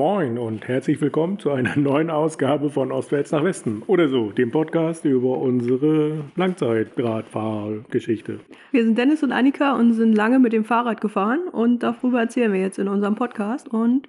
[0.00, 4.50] Moin und herzlich willkommen zu einer neuen Ausgabe von Ostwärts nach Westen oder so, dem
[4.50, 8.40] Podcast über unsere Langzeitradfahrgeschichte.
[8.72, 12.50] Wir sind Dennis und Annika und sind lange mit dem Fahrrad gefahren und darüber erzählen
[12.50, 13.68] wir jetzt in unserem Podcast.
[13.68, 14.08] Und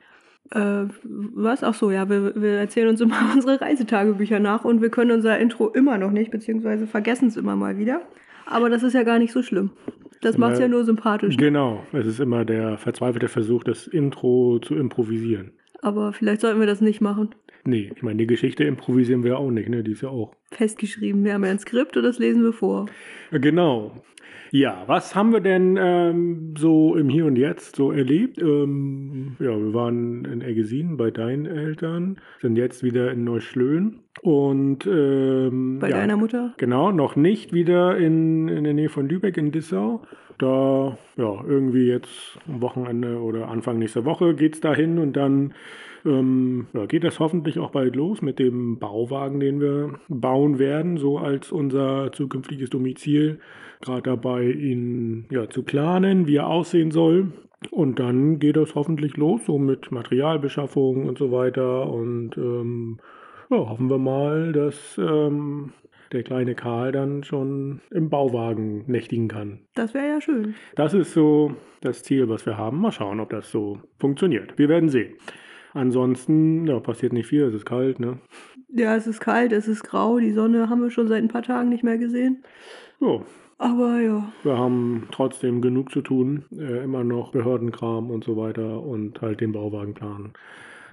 [0.51, 1.61] äh, was?
[1.61, 5.39] Ach so, ja, wir, wir erzählen uns immer unsere Reisetagebücher nach und wir können unser
[5.39, 7.99] Intro immer noch nicht, beziehungsweise vergessen es immer mal wieder.
[8.45, 9.71] Aber das ist ja gar nicht so schlimm.
[10.21, 11.35] Das macht es ja nur sympathisch.
[11.35, 15.51] Genau, es ist immer der verzweifelte Versuch, das Intro zu improvisieren.
[15.81, 17.35] Aber vielleicht sollten wir das nicht machen.
[17.63, 19.83] Nee, ich meine, die Geschichte improvisieren wir auch nicht, ne?
[19.83, 20.35] Die ist ja auch.
[20.51, 21.23] Festgeschrieben.
[21.23, 22.87] Wir haben ja ein Skript und das lesen wir vor.
[23.31, 24.03] Genau.
[24.53, 28.37] Ja, was haben wir denn ähm, so im Hier und Jetzt so erlebt?
[28.37, 34.85] Ähm, ja, wir waren in Eggesin bei deinen Eltern, sind jetzt wieder in Neuschlön und
[34.85, 36.53] ähm, Bei ja, deiner Mutter?
[36.57, 40.01] Genau, noch nicht wieder in, in der Nähe von Lübeck in Dissau.
[40.37, 45.53] Da, ja, irgendwie jetzt am Wochenende oder Anfang nächster Woche geht es dahin und dann
[46.05, 50.97] ähm, ja, geht das hoffentlich auch bald los mit dem Bauwagen, den wir bauen werden,
[50.97, 53.39] so als unser zukünftiges Domizil.
[53.81, 57.33] Gerade dabei, ihn ja, zu planen, wie er aussehen soll.
[57.69, 61.89] Und dann geht das hoffentlich los, so mit Materialbeschaffung und so weiter.
[61.89, 62.99] Und ähm,
[63.49, 65.73] ja, hoffen wir mal, dass ähm,
[66.11, 69.59] der kleine Karl dann schon im Bauwagen nächtigen kann.
[69.75, 70.55] Das wäre ja schön.
[70.75, 72.79] Das ist so das Ziel, was wir haben.
[72.79, 74.57] Mal schauen, ob das so funktioniert.
[74.57, 75.15] Wir werden sehen.
[75.73, 78.19] Ansonsten ja, passiert nicht viel, es ist kalt, ne?
[78.73, 81.43] Ja, es ist kalt, es ist grau, die Sonne haben wir schon seit ein paar
[81.43, 82.43] Tagen nicht mehr gesehen.
[82.99, 83.21] Ja,
[83.61, 88.81] Aber ja, wir haben trotzdem genug zu tun, äh, immer noch Behördenkram und so weiter
[88.81, 90.33] und halt den Bauwagen planen.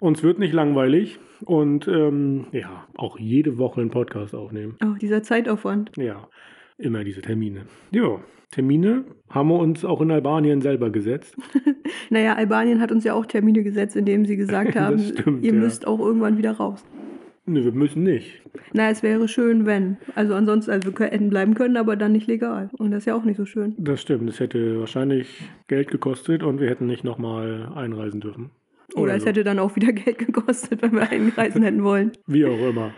[0.01, 4.77] Uns wird nicht langweilig und ähm, ja, auch jede Woche einen Podcast aufnehmen.
[4.85, 5.93] oh, dieser Zeitaufwand.
[5.97, 6.29] Ja,
[6.77, 7.63] immer diese Termine.
[7.91, 11.37] Ja, Termine haben wir uns auch in Albanien selber gesetzt.
[12.11, 15.59] Naja, Albanien hat uns ja auch Termine gesetzt, indem sie gesagt haben, stimmt, ihr ja.
[15.59, 16.83] müsst auch irgendwann wieder raus.
[17.49, 18.43] Ne, wir müssen nicht.
[18.75, 19.97] Na, es wäre schön, wenn.
[20.15, 22.69] Also ansonsten, also wir hätten bleiben können, aber dann nicht legal.
[22.77, 23.75] Und das ist ja auch nicht so schön.
[23.79, 25.29] Das stimmt, es hätte wahrscheinlich
[25.67, 28.51] Geld gekostet und wir hätten nicht nochmal einreisen dürfen.
[28.95, 29.29] Oder es so.
[29.29, 32.13] hätte dann auch wieder Geld gekostet, wenn wir einreisen hätten wollen.
[32.27, 32.93] Wie auch immer.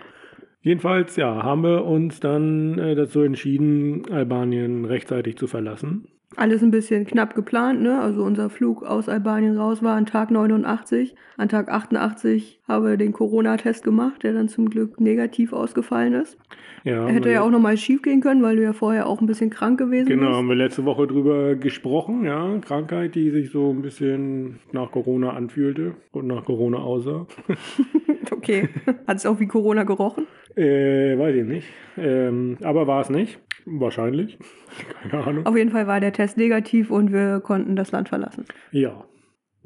[0.63, 6.09] Jedenfalls, ja, haben wir uns dann äh, dazu entschieden, Albanien rechtzeitig zu verlassen.
[6.37, 8.01] Alles ein bisschen knapp geplant, ne?
[8.01, 11.17] Also unser Flug aus Albanien raus war an Tag 89.
[11.37, 16.39] An Tag 88 haben wir den Corona-Test gemacht, der dann zum Glück negativ ausgefallen ist.
[16.85, 19.51] Ja, Hätte ja auch nochmal schief gehen können, weil du ja vorher auch ein bisschen
[19.51, 20.37] krank gewesen Genau, bist.
[20.37, 22.59] haben wir letzte Woche drüber gesprochen, ja.
[22.61, 27.27] Krankheit, die sich so ein bisschen nach Corona anfühlte und nach Corona aussah.
[28.33, 28.69] Okay.
[29.07, 30.27] Hat es auch wie Corona gerochen?
[30.57, 31.67] Äh, weiß ich nicht.
[31.99, 33.39] Ähm, aber war es nicht.
[33.79, 34.39] Wahrscheinlich.
[35.11, 35.47] Keine Ahnung.
[35.47, 38.45] Auf jeden Fall war der Test negativ und wir konnten das Land verlassen.
[38.73, 39.05] Ja.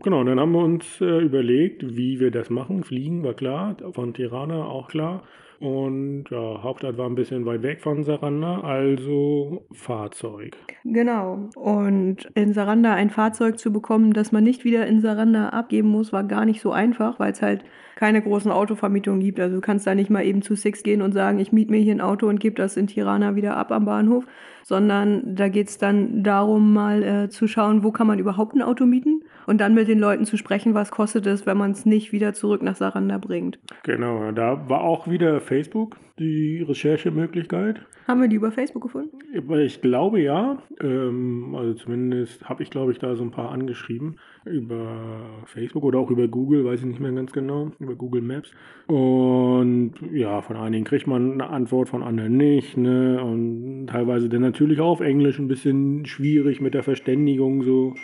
[0.02, 2.82] Genau, und dann haben wir uns äh, überlegt, wie wir das machen.
[2.82, 5.22] Fliegen war klar, von Tirana auch klar.
[5.60, 10.56] Und ja, Hauptstadt war ein bisschen weit weg von Saranda, also Fahrzeug.
[10.84, 11.48] Genau.
[11.56, 16.12] Und in Saranda ein Fahrzeug zu bekommen, das man nicht wieder in Saranda abgeben muss,
[16.12, 17.64] war gar nicht so einfach, weil es halt
[17.96, 19.40] keine großen Autovermietungen gibt.
[19.40, 21.80] Also du kannst da nicht mal eben zu Six gehen und sagen, ich miete mir
[21.80, 24.26] hier ein Auto und gebe das in Tirana wieder ab am Bahnhof,
[24.64, 28.62] sondern da geht es dann darum, mal äh, zu schauen, wo kann man überhaupt ein
[28.62, 29.13] Auto mieten
[29.46, 32.32] und dann mit den Leuten zu sprechen, was kostet es, wenn man es nicht wieder
[32.32, 33.58] zurück nach Saranda bringt.
[33.82, 37.80] Genau, da war auch wieder Facebook die Recherchemöglichkeit.
[38.06, 39.18] Haben wir die über Facebook gefunden?
[39.32, 40.58] Ich glaube ja.
[40.80, 44.16] Ähm, also zumindest habe ich, glaube ich, da so ein paar angeschrieben.
[44.44, 47.72] Über Facebook oder auch über Google, weiß ich nicht mehr ganz genau.
[47.78, 48.52] Über Google Maps.
[48.88, 52.76] Und ja, von einigen kriegt man eine Antwort, von anderen nicht.
[52.76, 53.24] Ne?
[53.24, 57.94] Und teilweise dann natürlich auch auf Englisch ein bisschen schwierig mit der Verständigung so.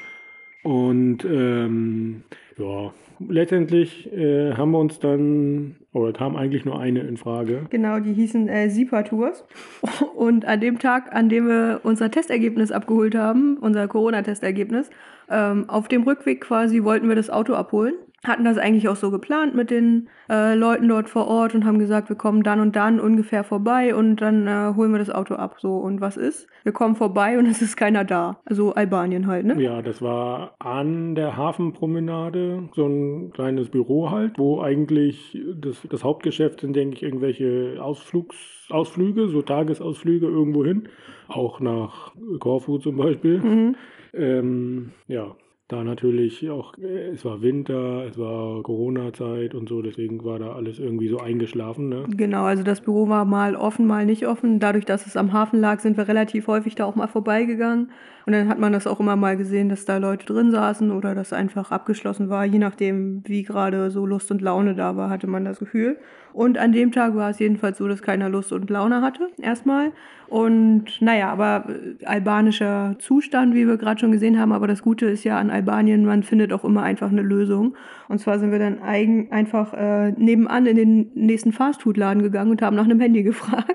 [0.62, 2.22] Und ähm,
[2.59, 2.93] ja,
[3.28, 7.66] letztendlich äh, haben wir uns dann, oder kam eigentlich nur eine in Frage.
[7.71, 9.45] Genau, die hießen äh, SIPA Tours.
[10.15, 14.91] Und an dem Tag, an dem wir unser Testergebnis abgeholt haben, unser Corona-Testergebnis,
[15.30, 17.95] ähm, auf dem Rückweg quasi wollten wir das Auto abholen.
[18.22, 21.78] Hatten das eigentlich auch so geplant mit den äh, Leuten dort vor Ort und haben
[21.78, 25.36] gesagt, wir kommen dann und dann ungefähr vorbei und dann äh, holen wir das Auto
[25.36, 25.56] ab.
[25.58, 26.46] So, und was ist?
[26.62, 28.40] Wir kommen vorbei und es ist keiner da.
[28.44, 29.60] Also Albanien halt, ne?
[29.60, 36.04] Ja, das war an der Hafenpromenade, so ein kleines Büro halt, wo eigentlich das, das
[36.04, 38.36] Hauptgeschäft sind, denke ich, irgendwelche Ausflugs,
[38.68, 40.90] Ausflüge, so Tagesausflüge irgendwo hin,
[41.28, 43.40] auch nach Korfu zum Beispiel.
[43.40, 43.76] Mhm.
[44.12, 45.34] Ähm, ja,
[45.72, 50.52] da natürlich auch, äh, es war Winter, es war Corona-Zeit und so, deswegen war da
[50.52, 51.88] alles irgendwie so eingeschlafen.
[51.88, 52.04] Ne?
[52.08, 54.58] Genau, also das Büro war mal offen, mal nicht offen.
[54.58, 57.90] Dadurch, dass es am Hafen lag, sind wir relativ häufig da auch mal vorbeigegangen.
[58.30, 61.16] Und dann hat man das auch immer mal gesehen, dass da Leute drin saßen oder
[61.16, 62.44] das einfach abgeschlossen war.
[62.44, 65.98] Je nachdem, wie gerade so Lust und Laune da war, hatte man das Gefühl.
[66.32, 69.91] Und an dem Tag war es jedenfalls so, dass keiner Lust und Laune hatte, erstmal.
[70.28, 74.53] Und naja, aber äh, albanischer Zustand, wie wir gerade schon gesehen haben.
[74.53, 77.74] Aber das Gute ist ja an Albanien, man findet auch immer einfach eine Lösung.
[78.06, 82.62] Und zwar sind wir dann eigen, einfach äh, nebenan in den nächsten Fastfood-Laden gegangen und
[82.62, 83.74] haben nach einem Handy gefragt.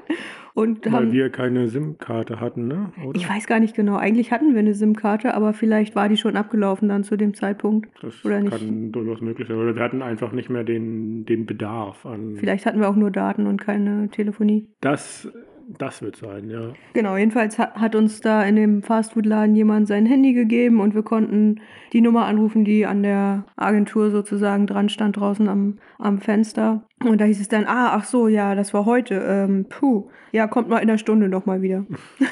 [0.56, 2.94] Und Weil haben, wir keine SIM-Karte hatten, ne?
[3.06, 3.20] Oder?
[3.20, 3.98] ich weiß gar nicht genau.
[3.98, 7.90] Eigentlich hatten wir eine SIM-Karte, aber vielleicht war die schon abgelaufen dann zu dem Zeitpunkt.
[8.02, 8.58] das oder nicht.
[8.58, 9.58] kann durchaus möglich sein.
[9.58, 12.38] Oder wir hatten einfach nicht mehr den, den Bedarf an.
[12.38, 14.70] Vielleicht hatten wir auch nur Daten und keine Telefonie.
[14.80, 15.30] Das,
[15.78, 16.72] das wird sein, ja.
[16.94, 21.04] Genau, jedenfalls hat, hat uns da in dem Fastfood-Laden jemand sein Handy gegeben und wir
[21.04, 21.60] konnten
[21.92, 26.88] die Nummer anrufen, die an der Agentur sozusagen dran stand, draußen am, am Fenster.
[27.04, 29.16] Und da hieß es dann, ah, ach so, ja, das war heute.
[29.16, 31.86] Ähm, puh, ja, kommt mal in einer Stunde nochmal wieder.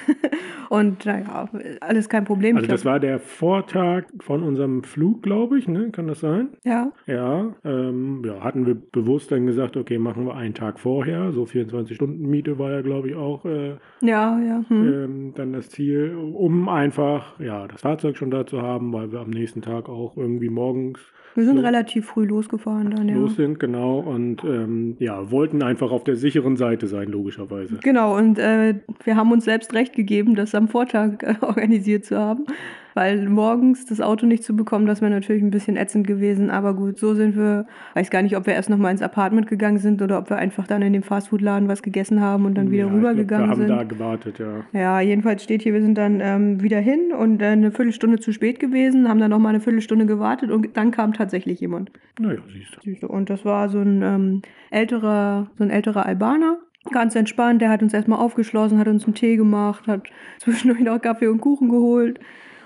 [0.70, 1.50] und naja,
[1.82, 2.56] alles kein Problem.
[2.56, 5.92] Also das war der Vortag von unserem Flug, glaube ich, ne?
[5.92, 6.50] Kann das sein?
[6.64, 11.34] ja, Ja, ähm, ja, hatten wir bewusst dann gesagt, okay, machen wir einen Tag vorher.
[11.34, 14.64] So 24 Stunden Miete war ja, glaube ich, auch äh, ja, ja.
[14.68, 14.94] Hm.
[14.94, 19.20] ähm, dann das Ziel, um einfach ja das Fahrzeug schon da zu haben, weil wir
[19.20, 21.02] am nächsten Tag auch irgendwie morgens
[21.36, 21.64] Wir sind so.
[21.64, 23.16] relativ früh losgefahren dann, ja.
[23.16, 24.00] los sind, genau.
[24.00, 27.78] Und ähm, ja, wollten einfach auf der sicheren Seite sein, logischerweise.
[27.82, 32.18] Genau, und äh, wir haben uns selbst recht gegeben, das am Vortag äh, organisiert zu
[32.18, 32.46] haben.
[32.94, 36.50] Weil morgens das Auto nicht zu bekommen, das wäre natürlich ein bisschen ätzend gewesen.
[36.50, 39.80] Aber gut, so sind wir, weiß gar nicht, ob wir erst nochmal ins Apartment gegangen
[39.80, 42.86] sind oder ob wir einfach dann in dem Fastfood-Laden was gegessen haben und dann wieder
[42.86, 43.70] ja, rübergegangen Wir haben sind.
[43.70, 44.64] da gewartet, ja.
[44.74, 48.32] Ja, jedenfalls steht hier, wir sind dann ähm, wieder hin und äh, eine Viertelstunde zu
[48.32, 51.92] spät gewesen, haben dann nochmal eine Viertelstunde gewartet und dann kam tatsächlich jemand.
[52.20, 52.80] Naja, siehst du.
[52.84, 56.60] Siehst du, Und das war so ein ähm, älterer, so ein älterer Albaner.
[56.92, 61.02] Ganz entspannt, der hat uns erstmal aufgeschlossen, hat uns einen Tee gemacht, hat zwischendurch noch
[61.02, 62.20] Kaffee und Kuchen geholt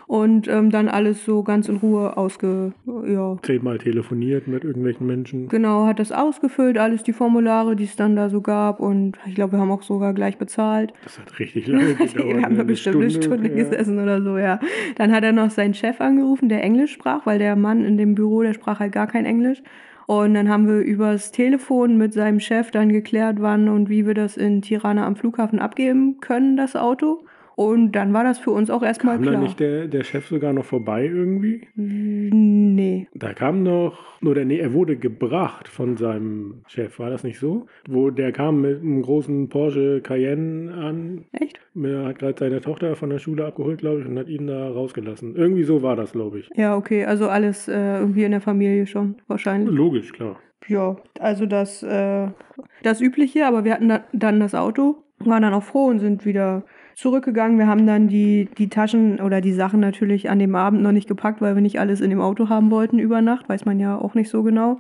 [0.07, 2.71] und ähm, dann alles so ganz in Ruhe ausge,
[3.05, 5.49] ja, Zehnmal telefoniert mit irgendwelchen Menschen.
[5.49, 9.35] genau, hat das ausgefüllt, alles die Formulare, die es dann da so gab und ich
[9.35, 10.93] glaube, wir haben auch sogar gleich bezahlt.
[11.03, 12.37] Das hat richtig lange gedauert.
[12.37, 13.55] wir haben da bestimmt eine Stunde ja.
[13.55, 14.61] gesessen oder so, ja.
[14.95, 18.15] Dann hat er noch seinen Chef angerufen, der Englisch sprach, weil der Mann in dem
[18.15, 19.61] Büro, der sprach halt gar kein Englisch.
[20.05, 24.13] Und dann haben wir übers Telefon mit seinem Chef dann geklärt, wann und wie wir
[24.13, 27.25] das in Tirana am Flughafen abgeben können, das Auto.
[27.59, 29.41] Und dann war das für uns auch erstmal Kam da klar.
[29.41, 31.67] nicht der, der Chef sogar noch vorbei irgendwie?
[31.73, 33.07] Nee.
[33.15, 37.65] Da kam noch, oder nee, er wurde gebracht von seinem Chef, war das nicht so?
[37.89, 41.59] Wo der kam mit einem großen Porsche Cayenne an, Echt?
[41.73, 44.69] er hat gerade seine Tochter von der Schule abgeholt, glaube ich, und hat ihn da
[44.69, 45.35] rausgelassen.
[45.35, 46.51] Irgendwie so war das, glaube ich.
[46.55, 47.05] Ja, okay.
[47.05, 49.73] Also alles äh, irgendwie in der Familie schon, wahrscheinlich.
[49.73, 50.39] Logisch, klar.
[50.67, 52.27] Ja, also das, äh,
[52.83, 56.23] das Übliche, aber wir hatten da, dann das Auto, waren dann auch froh und sind
[56.23, 56.63] wieder
[56.97, 57.59] zurückgegangen.
[57.59, 61.07] Wir haben dann die, die Taschen oder die Sachen natürlich an dem Abend noch nicht
[61.07, 63.95] gepackt, weil wir nicht alles in dem Auto haben wollten über Nacht, weiß man ja
[63.95, 64.79] auch nicht so genau.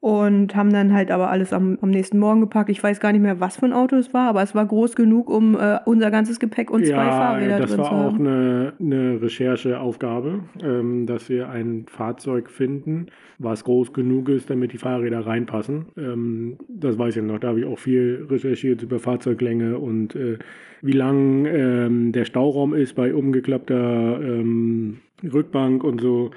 [0.00, 2.70] Und haben dann halt aber alles am, am nächsten Morgen gepackt.
[2.70, 4.94] Ich weiß gar nicht mehr, was für ein Auto es war, aber es war groß
[4.94, 8.26] genug, um äh, unser ganzes Gepäck und zwei Fahrräder das drin war zu auch haben.
[8.26, 13.06] eine, eine Rechercheaufgabe, ähm, dass wir ein Fahrzeug finden,
[13.38, 15.86] was groß genug ist, damit die Fahrräder reinpassen.
[15.96, 20.38] Ähm, das weiß ich noch, da habe ich auch viel recherchiert über Fahrzeuglänge und äh,
[20.80, 26.30] wie lang ähm, der Stauraum ist bei umgeklappter ähm, Rückbank und so.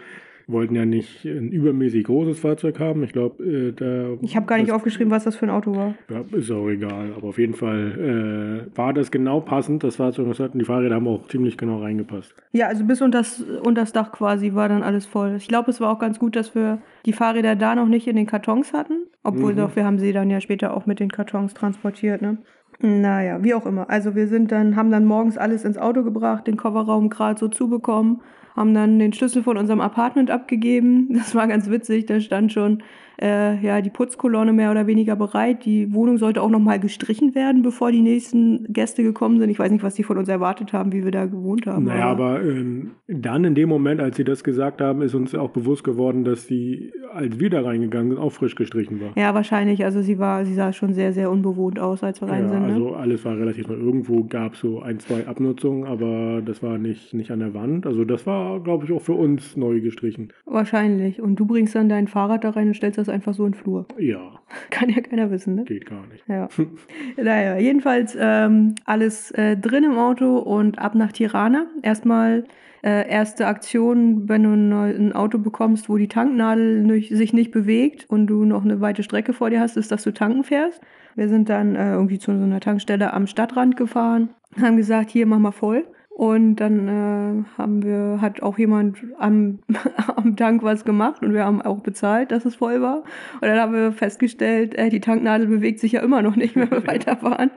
[0.52, 3.04] Wir wollten ja nicht ein übermäßig großes Fahrzeug haben.
[3.04, 4.18] Ich glaube, äh, da.
[4.22, 5.94] Ich habe gar nicht das- aufgeschrieben, was das für ein Auto war.
[6.10, 7.14] ja, ist auch egal.
[7.16, 10.28] Aber auf jeden Fall äh, war das genau passend, das Fahrzeug.
[10.28, 10.60] was wir hatten.
[10.60, 12.36] Die Fahrräder haben auch ziemlich genau reingepasst.
[12.52, 15.36] Ja, also bis unter das, unter das Dach quasi war dann alles voll.
[15.38, 18.18] Ich glaube, es war auch ganz gut, dass wir die Fahrräder da noch nicht in
[18.18, 19.06] den Kartons hatten.
[19.24, 19.58] Obwohl Mhm.
[19.58, 22.40] doch, wir haben sie dann ja später auch mit den Kartons transportiert, ne?
[22.82, 23.90] Naja, wie auch immer.
[23.90, 27.48] Also wir sind dann, haben dann morgens alles ins Auto gebracht, den Kofferraum gerade so
[27.48, 28.22] zubekommen,
[28.56, 31.10] haben dann den Schlüssel von unserem Apartment abgegeben.
[31.14, 32.84] Das war ganz witzig, da stand schon
[33.22, 35.66] äh, ja die Putzkolonne mehr oder weniger bereit.
[35.66, 39.50] Die Wohnung sollte auch nochmal gestrichen werden, bevor die nächsten Gäste gekommen sind.
[39.50, 41.86] Ich weiß nicht, was die von uns erwartet haben, wie wir da gewohnt haben.
[41.86, 45.52] Naja, aber ähm, dann in dem Moment, als sie das gesagt haben, ist uns auch
[45.52, 49.12] bewusst geworden, dass die, als wir da reingegangen sind, auch frisch gestrichen war.
[49.16, 49.86] Ja, wahrscheinlich.
[49.86, 52.68] Also sie war, sie sah schon sehr, sehr unbewohnt aus, als wir rein Ja, sind.
[52.68, 52.74] Ne?
[52.74, 53.76] also alles war relativ neu.
[53.76, 57.86] Irgendwo gab es so ein, zwei Abnutzungen, aber das war nicht, nicht an der Wand.
[57.86, 60.32] Also das war war, glaube ich, auch für uns neu gestrichen.
[60.46, 61.22] Wahrscheinlich.
[61.22, 63.60] Und du bringst dann dein Fahrrad da rein und stellst das einfach so in den
[63.60, 63.86] Flur.
[63.98, 64.40] Ja,
[64.70, 65.64] Kann ja keiner wissen, ne?
[65.64, 66.24] geht gar nicht.
[66.28, 66.48] Ja.
[67.18, 71.68] naja, jedenfalls ähm, alles äh, drin im Auto und ab nach Tirana.
[71.82, 72.46] Erstmal
[72.84, 78.06] äh, erste Aktion, wenn du ein, Auto bekommst, wo die Tanknadel nicht, sich nicht bewegt
[78.10, 80.82] und du noch eine weite Strecke vor dir hast, ist, dass du tanken fährst.
[81.16, 85.26] Wir sind dann äh, irgendwie zu so einer Tankstelle am Stadtrand gefahren, haben gesagt, hier
[85.26, 85.86] mach mal voll.
[86.22, 89.58] Und dann äh, haben wir, hat auch jemand am,
[90.16, 92.98] am Tank was gemacht und wir haben auch bezahlt, dass es voll war.
[92.98, 96.70] Und dann haben wir festgestellt, äh, die Tanknadel bewegt sich ja immer noch nicht, wenn
[96.70, 97.50] wir weiterfahren.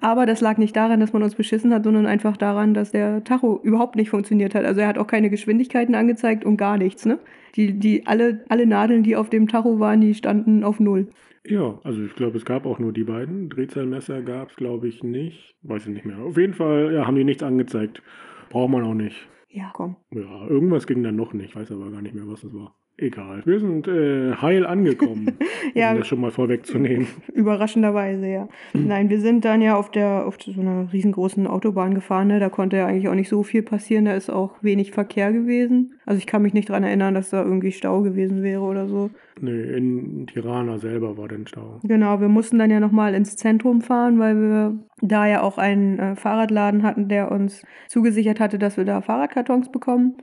[0.00, 3.24] Aber das lag nicht daran, dass man uns beschissen hat, sondern einfach daran, dass der
[3.24, 4.64] Tacho überhaupt nicht funktioniert hat.
[4.64, 7.18] Also er hat auch keine Geschwindigkeiten angezeigt und gar nichts, ne?
[7.56, 11.08] Die, die, alle, alle Nadeln, die auf dem Tacho waren, die standen auf Null.
[11.46, 13.50] Ja, also ich glaube, es gab auch nur die beiden.
[13.50, 15.56] Drehzahlmesser gab es, glaube ich, nicht.
[15.62, 16.18] Weiß ich nicht mehr.
[16.18, 18.02] Auf jeden Fall ja, haben die nichts angezeigt.
[18.48, 19.28] Braucht man auch nicht.
[19.50, 19.96] Ja, komm.
[20.10, 21.54] Ja, irgendwas ging dann noch nicht.
[21.54, 22.76] Weiß aber gar nicht mehr, was das war.
[22.96, 23.42] Egal.
[23.44, 25.36] Wir sind äh, heil angekommen,
[25.74, 25.90] Ja.
[25.92, 27.08] um das schon mal vorwegzunehmen.
[27.32, 28.48] Überraschenderweise, ja.
[28.72, 32.38] Nein, wir sind dann ja auf der auf so einer riesengroßen Autobahn gefahren, ne?
[32.38, 35.94] Da konnte ja eigentlich auch nicht so viel passieren, da ist auch wenig Verkehr gewesen.
[36.06, 39.10] Also ich kann mich nicht dran erinnern, dass da irgendwie Stau gewesen wäre oder so.
[39.40, 41.80] Nee, in Tirana selber war dann Stau.
[41.82, 45.98] Genau, wir mussten dann ja nochmal ins Zentrum fahren, weil wir da ja auch einen
[45.98, 50.14] äh, Fahrradladen hatten, der uns zugesichert hatte, dass wir da Fahrradkartons bekommen.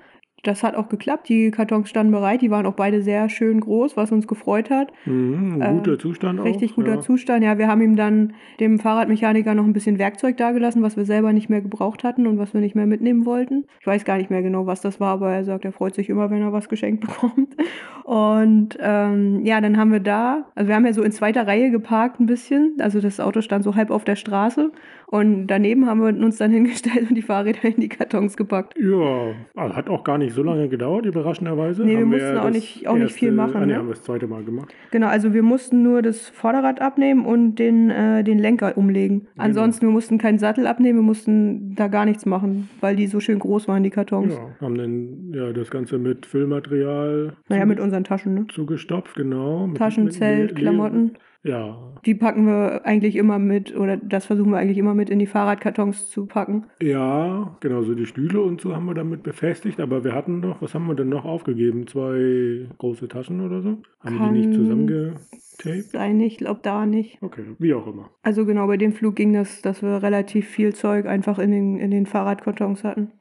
[0.44, 3.96] Das hat auch geklappt, die Kartons standen bereit, die waren auch beide sehr schön groß,
[3.96, 4.92] was uns gefreut hat.
[5.06, 6.46] Mhm, ein Äh, guter Zustand auch.
[6.46, 7.02] Richtig guter ja.
[7.02, 7.44] Zustand.
[7.44, 11.32] Ja, wir haben ihm dann dem Fahrradmechaniker noch ein bisschen Werkzeug dagelassen, was wir selber
[11.32, 13.66] nicht mehr gebraucht hatten und was wir nicht mehr mitnehmen wollten.
[13.80, 16.10] Ich weiß gar nicht mehr genau, was das war, aber er sagt, er freut sich
[16.10, 17.56] immer, wenn er was geschenkt bekommt.
[18.04, 21.70] Und ähm, ja, dann haben wir da, also wir haben ja so in zweiter Reihe
[21.72, 22.76] geparkt ein bisschen.
[22.80, 24.72] Also das Auto stand so halb auf der Straße
[25.12, 28.74] und daneben haben wir uns dann hingestellt und die Fahrräder in die Kartons gepackt.
[28.80, 31.84] Ja, also hat auch gar nicht so lange gedauert, überraschenderweise.
[31.84, 33.78] Nee, wir Haben mussten auch das nicht- auch nicht viel erste- machen, Ah, nee, ne?
[33.78, 34.74] haben wir das zweite Mal gemacht.
[34.90, 39.28] Genau, also wir mussten nur das Vorderrad abnehmen und den, äh, den Lenker umlegen.
[39.38, 43.20] Ansonsten, wir mussten keinen Sattel abnehmen, wir mussten da gar nichts machen, weil die so
[43.20, 44.34] schön groß waren, die Kartons.
[44.34, 48.46] Ja, haben dann ja das Ganze mit Füllmaterial Naja, mit unseren Taschen, ne?
[48.52, 49.68] zugestopft, genau.
[49.68, 51.12] Mit, Taschen, mit Zelt, Le- Klamotten.
[51.44, 55.18] Ja, Die packen wir eigentlich immer mit, oder das versuchen wir eigentlich immer mit in
[55.18, 56.66] die Fahrradkartons zu packen.
[56.80, 60.62] ja, genau, so die Stühle und so haben wir damit befestigt, aber wir hatten noch,
[60.62, 61.88] was haben wir denn noch aufgegeben?
[61.88, 63.78] Zwei große Taschen oder so?
[64.04, 65.92] Haben Kann- die nicht zusammengetaped?
[65.92, 67.18] Sei nicht, glaub da nicht.
[67.22, 68.12] Okay, wie auch immer.
[68.22, 71.78] Also genau, bei dem Flug ging das, dass wir relativ viel Zeug einfach in den,
[71.80, 73.12] in den Fahrradkartons hatten.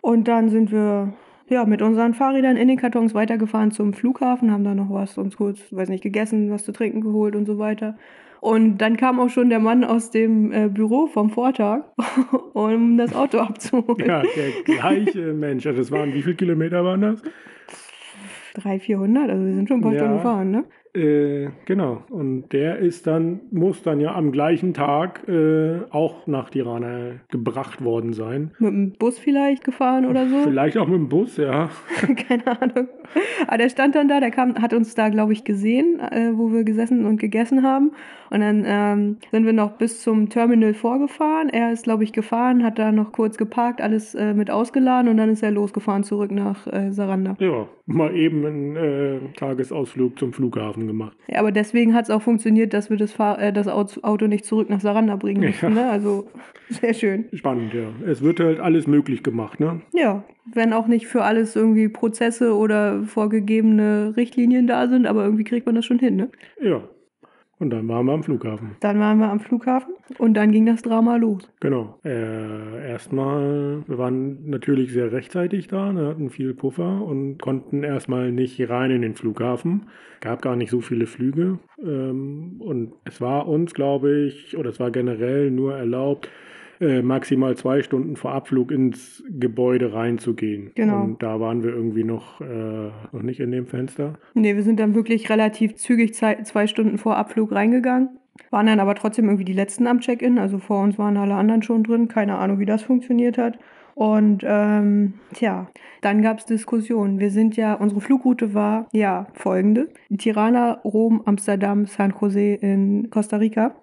[0.00, 1.12] Und dann sind wir
[1.52, 5.36] ja, mit unseren Fahrrädern in den Kartons weitergefahren zum Flughafen, haben da noch was uns
[5.36, 7.96] kurz, weiß nicht, gegessen, was zu trinken geholt und so weiter.
[8.40, 11.84] Und dann kam auch schon der Mann aus dem äh, Büro vom Vortag,
[12.54, 14.04] um das Auto abzuholen.
[14.04, 15.64] Ja, der gleiche Mensch.
[15.66, 17.22] Also das waren, wie viele Kilometer waren das?
[18.54, 19.98] 300, 400, also wir sind schon ein paar Ja.
[20.00, 20.64] Stunden gefahren, ne?
[20.94, 22.02] Äh, genau.
[22.10, 27.82] Und der ist dann, muss dann ja am gleichen Tag äh, auch nach Tirana gebracht
[27.82, 28.50] worden sein.
[28.58, 30.42] Mit dem Bus vielleicht gefahren oder so.
[30.42, 31.70] Vielleicht auch mit dem Bus, ja.
[32.28, 32.88] Keine Ahnung.
[33.46, 36.52] Aber der stand dann da, der kam, hat uns da, glaube ich, gesehen, äh, wo
[36.52, 37.92] wir gesessen und gegessen haben.
[38.28, 41.48] Und dann ähm, sind wir noch bis zum Terminal vorgefahren.
[41.48, 45.18] Er ist, glaube ich, gefahren, hat da noch kurz geparkt, alles äh, mit ausgeladen und
[45.18, 47.36] dann ist er losgefahren zurück nach äh, Saranda.
[47.40, 51.16] Ja, mal eben einen Tagesausflug zum Flughafen gemacht.
[51.28, 54.26] Ja, aber deswegen hat es auch funktioniert, dass wir das, Fahr äh, das Au- Auto
[54.26, 55.66] nicht zurück nach Saranda bringen mussten.
[55.76, 55.84] Ja.
[55.84, 55.90] Ne?
[55.90, 56.28] Also
[56.68, 57.24] sehr schön.
[57.32, 57.88] Spannend, ja.
[58.10, 59.80] Es wird halt alles möglich gemacht, ne?
[59.92, 65.44] Ja, wenn auch nicht für alles irgendwie Prozesse oder vorgegebene Richtlinien da sind, aber irgendwie
[65.44, 66.16] kriegt man das schon hin.
[66.16, 66.30] Ne?
[66.60, 66.82] Ja.
[67.62, 68.72] Und dann waren wir am Flughafen.
[68.80, 71.48] Dann waren wir am Flughafen und dann ging das Drama los.
[71.60, 71.96] Genau.
[72.04, 78.32] Äh, erstmal, wir waren natürlich sehr rechtzeitig da, ne, hatten viel Puffer und konnten erstmal
[78.32, 79.86] nicht rein in den Flughafen.
[80.20, 81.60] Gab gar nicht so viele Flüge.
[81.80, 86.28] Ähm, und es war uns, glaube ich, oder es war generell nur erlaubt,
[86.82, 90.72] äh, maximal zwei Stunden vor Abflug ins Gebäude reinzugehen.
[90.74, 91.04] Genau.
[91.04, 94.14] Und da waren wir irgendwie noch, äh, noch nicht in dem Fenster.
[94.34, 98.18] Nee, wir sind dann wirklich relativ zügig zwei, Stunden vor Abflug reingegangen.
[98.50, 100.40] Waren dann aber trotzdem irgendwie die letzten am Check-in.
[100.40, 102.08] Also vor uns waren alle anderen schon drin.
[102.08, 103.60] Keine Ahnung, wie das funktioniert hat.
[103.94, 105.68] Und ähm, tja,
[106.00, 107.20] dann gab es Diskussionen.
[107.20, 113.36] Wir sind ja, unsere Flugroute war ja folgende: Tirana, Rom, Amsterdam, San Jose in Costa
[113.36, 113.76] Rica.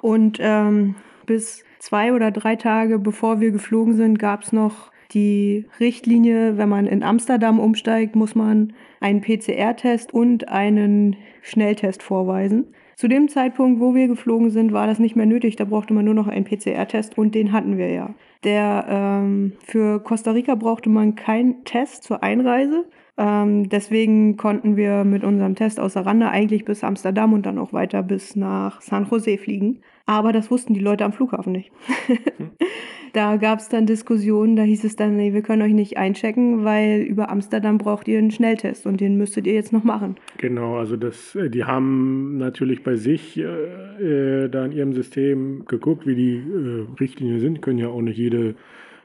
[0.00, 0.94] Und ähm,
[1.26, 6.68] bis zwei oder drei Tage bevor wir geflogen sind, gab es noch die Richtlinie, wenn
[6.68, 12.66] man in Amsterdam umsteigt, muss man einen PCR-Test und einen Schnelltest vorweisen.
[12.94, 15.54] Zu dem Zeitpunkt, wo wir geflogen sind, war das nicht mehr nötig.
[15.56, 18.14] Da brauchte man nur noch einen PCR-Test und den hatten wir ja.
[18.44, 22.84] Der ähm, für Costa Rica brauchte man keinen Test zur Einreise.
[23.16, 27.72] Ähm, deswegen konnten wir mit unserem Test aus Aranda eigentlich bis Amsterdam und dann auch
[27.72, 29.80] weiter bis nach San Jose fliegen.
[30.08, 31.70] Aber das wussten die Leute am Flughafen nicht.
[33.12, 36.64] da gab es dann Diskussionen, da hieß es dann, nee, wir können euch nicht einchecken,
[36.64, 40.16] weil über Amsterdam braucht ihr einen Schnelltest und den müsstet ihr jetzt noch machen.
[40.38, 45.66] Genau, also das, äh, die haben natürlich bei sich äh, äh, da in ihrem System
[45.66, 48.54] geguckt, wie die äh, Richtlinien sind, können ja auch nicht jede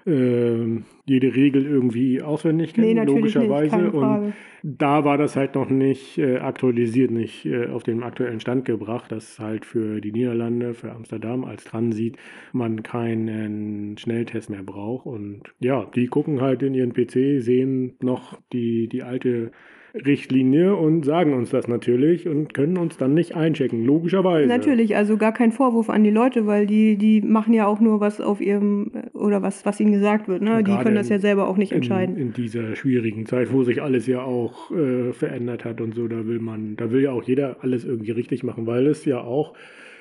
[0.06, 3.92] äh, jede Regel irgendwie auswendig kennen, nee, logischerweise.
[3.92, 4.34] Und
[4.64, 9.12] da war das halt noch nicht äh, aktualisiert, nicht äh, auf den aktuellen Stand gebracht,
[9.12, 12.18] dass halt für die Niederlande, für Amsterdam als Transit
[12.54, 15.06] man keinen Schnelltest mehr braucht.
[15.06, 19.52] Und ja, die gucken halt in ihren PC, sehen noch die, die alte
[19.94, 24.48] Richtlinie und sagen uns das natürlich und können uns dann nicht einchecken, logischerweise.
[24.48, 28.00] Natürlich, also gar kein Vorwurf an die Leute, weil die, die machen ja auch nur
[28.00, 30.42] was auf ihrem oder was, was ihnen gesagt wird.
[30.42, 30.64] Ne?
[30.64, 32.18] Die können das ja selber auch nicht entscheiden.
[32.18, 36.08] In, in dieser schwierigen Zeit, wo sich alles ja auch äh, verändert hat und so,
[36.08, 39.22] da will man, da will ja auch jeder alles irgendwie richtig machen, weil es ja
[39.22, 39.54] auch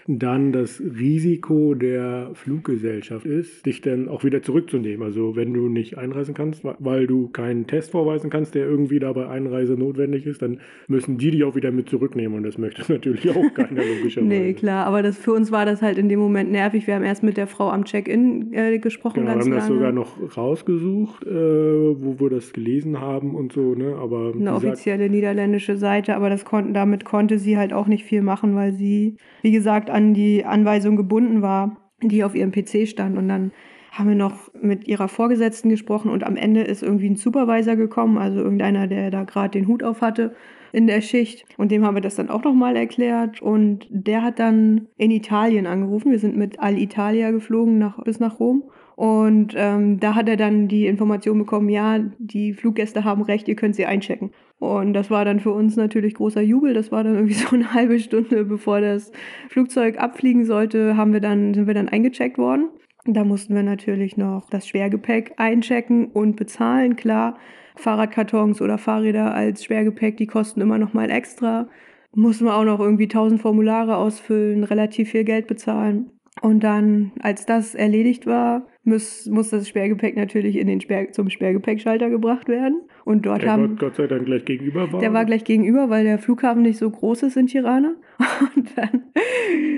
[0.07, 5.07] dann das Risiko der Fluggesellschaft ist, dich dann auch wieder zurückzunehmen.
[5.07, 9.13] Also wenn du nicht einreisen kannst, weil du keinen Test vorweisen kannst, der irgendwie da
[9.13, 12.83] bei Einreise notwendig ist, dann müssen die dich auch wieder mit zurücknehmen und das möchte
[12.93, 14.27] natürlich auch keiner logischerweise.
[14.27, 16.87] nee, klar, aber das, für uns war das halt in dem Moment nervig.
[16.87, 19.61] Wir haben erst mit der Frau am Check-in äh, gesprochen genau, ganz wir haben lange.
[19.61, 23.97] das sogar noch rausgesucht, äh, wo wir das gelesen haben und so, ne?
[24.01, 28.23] Aber eine offizielle niederländische Seite, aber das konnten, damit konnte sie halt auch nicht viel
[28.23, 33.17] machen, weil sie, wie gesagt, an die Anweisung gebunden war, die auf ihrem PC stand.
[33.17, 33.53] Und dann
[33.93, 38.17] haben wir noch mit ihrer Vorgesetzten gesprochen und am Ende ist irgendwie ein Supervisor gekommen,
[38.17, 40.35] also irgendeiner, der da gerade den Hut auf hatte
[40.73, 41.45] in der Schicht.
[41.59, 43.43] Und dem haben wir das dann auch nochmal erklärt.
[43.43, 46.11] Und der hat dann in Italien angerufen.
[46.11, 48.65] Wir sind mit Alitalia geflogen nach, bis nach Rom.
[48.97, 53.57] Und ähm, da hat er dann die Information bekommen, ja, die Fluggäste haben recht, ihr
[53.57, 54.33] könnt sie einchecken.
[54.63, 56.73] Und das war dann für uns natürlich großer Jubel.
[56.73, 59.11] Das war dann irgendwie so eine halbe Stunde, bevor das
[59.49, 62.69] Flugzeug abfliegen sollte, haben wir dann, sind wir dann eingecheckt worden.
[63.05, 67.39] Da mussten wir natürlich noch das Schwergepäck einchecken und bezahlen, klar.
[67.75, 71.67] Fahrradkartons oder Fahrräder als Schwergepäck, die kosten immer noch mal extra.
[72.15, 76.13] Mussten wir auch noch irgendwie 1000 Formulare ausfüllen, relativ viel Geld bezahlen.
[76.41, 81.31] Und dann, als das erledigt war, muss, muss das Sperrgepäck natürlich in den Sperr, zum
[81.31, 82.81] Sperrgepäckschalter gebracht werden.
[83.05, 83.69] Und dort der haben.
[83.71, 85.01] Gott, Gott sei Dank gleich gegenüber war.
[85.01, 87.95] Der war gleich gegenüber, weil der Flughafen nicht so groß ist in Tirana.
[88.57, 89.03] Und dann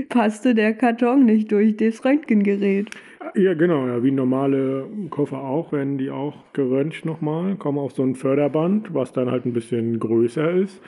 [0.08, 2.88] passte der Karton nicht durch das Röntgengerät.
[3.34, 8.02] Ja, genau, ja, wie normale Koffer auch, werden die auch geröntgt nochmal, kommen auf so
[8.02, 10.80] ein Förderband, was dann halt ein bisschen größer ist.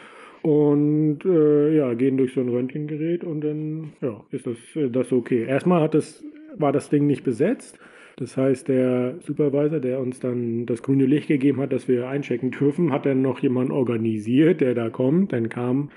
[0.42, 5.10] Und äh, ja, gehen durch so ein Röntgengerät und dann ja, ist das, äh, das
[5.10, 5.44] okay.
[5.44, 6.22] Erstmal hat das,
[6.56, 7.80] war das Ding nicht besetzt.
[8.16, 12.50] Das heißt, der Supervisor, der uns dann das grüne Licht gegeben hat, dass wir einchecken
[12.50, 15.32] dürfen, hat dann noch jemanden organisiert, der da kommt.
[15.32, 15.90] Dann kam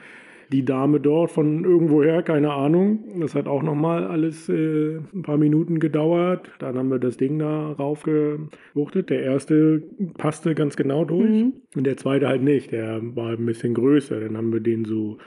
[0.51, 3.19] die Dame dort von irgendwoher, keine Ahnung.
[3.19, 6.51] Das hat auch nochmal alles äh, ein paar Minuten gedauert.
[6.59, 9.11] Dann haben wir das Ding da raufgewuchtet.
[9.11, 9.83] Der erste
[10.17, 11.53] passte ganz genau durch mhm.
[11.75, 12.71] und der zweite halt nicht.
[12.71, 14.19] Der war ein bisschen größer.
[14.19, 15.19] Dann haben wir den so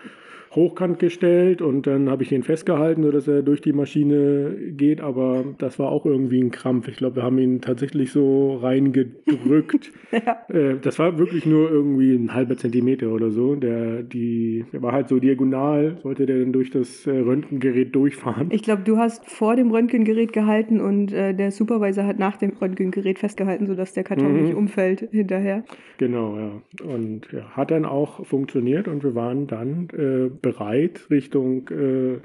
[0.55, 5.45] hochkant gestellt und dann habe ich ihn festgehalten, sodass er durch die Maschine geht, aber
[5.59, 6.89] das war auch irgendwie ein Krampf.
[6.89, 9.93] Ich glaube, wir haben ihn tatsächlich so reingedrückt.
[10.13, 10.39] ja.
[10.49, 13.55] äh, das war wirklich nur irgendwie ein halber Zentimeter oder so.
[13.55, 18.49] Der, die, der war halt so diagonal, sollte der dann durch das äh, Röntgengerät durchfahren.
[18.51, 22.53] Ich glaube, du hast vor dem Röntgengerät gehalten und äh, der Supervisor hat nach dem
[22.61, 24.43] Röntgengerät festgehalten, sodass der Karton mhm.
[24.43, 25.65] nicht umfällt hinterher.
[25.97, 26.85] Genau, ja.
[26.85, 32.19] Und ja, hat dann auch funktioniert und wir waren dann äh, bereit, Richtung äh,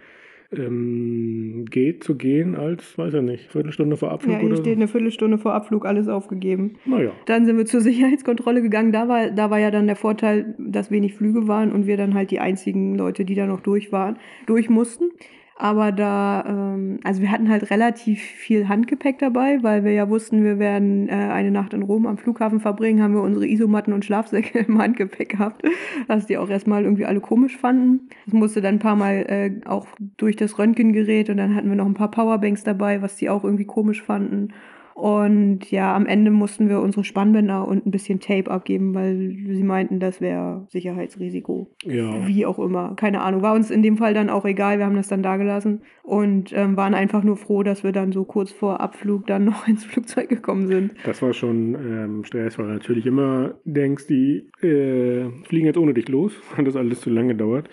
[0.51, 4.75] ähm, Gate zu gehen, als, weiß ich nicht, Viertelstunde vor Abflug ja, hier oder steht
[4.75, 4.80] so?
[4.80, 6.75] eine Viertelstunde vor Abflug, alles aufgegeben.
[6.86, 7.12] Naja.
[7.25, 8.91] Dann sind wir zur Sicherheitskontrolle gegangen.
[8.91, 12.13] Da war, da war ja dann der Vorteil, dass wenig Flüge waren und wir dann
[12.13, 15.12] halt die einzigen Leute, die da noch durch waren, durch mussten.
[15.60, 20.43] Aber da, ähm, also wir hatten halt relativ viel Handgepäck dabei, weil wir ja wussten,
[20.43, 24.06] wir werden äh, eine Nacht in Rom am Flughafen verbringen, haben wir unsere Isomatten und
[24.06, 25.63] Schlafsäcke im Handgepäck gehabt,
[26.06, 28.08] was die auch erstmal irgendwie alle komisch fanden.
[28.26, 31.76] Das musste dann ein paar Mal äh, auch durch das Röntgengerät und dann hatten wir
[31.76, 34.50] noch ein paar Powerbanks dabei, was die auch irgendwie komisch fanden.
[34.98, 39.62] Und ja, am Ende mussten wir unsere Spannbänder und ein bisschen Tape abgeben, weil sie
[39.62, 41.68] meinten, das wäre Sicherheitsrisiko.
[41.84, 42.28] Ja.
[42.28, 42.96] Wie auch immer.
[42.96, 43.44] Keine Ahnung.
[43.44, 44.80] War uns in dem Fall dann auch egal.
[44.80, 48.12] Wir haben das dann da gelassen und ähm, waren einfach nur froh, dass wir dann
[48.12, 50.96] so kurz vor Abflug dann noch ins Flugzeug gekommen sind.
[51.06, 55.94] Das war schon ähm, Stress, weil du natürlich immer denkst, die äh, fliegen jetzt ohne
[55.94, 57.70] dich los, weil das alles zu lange dauert.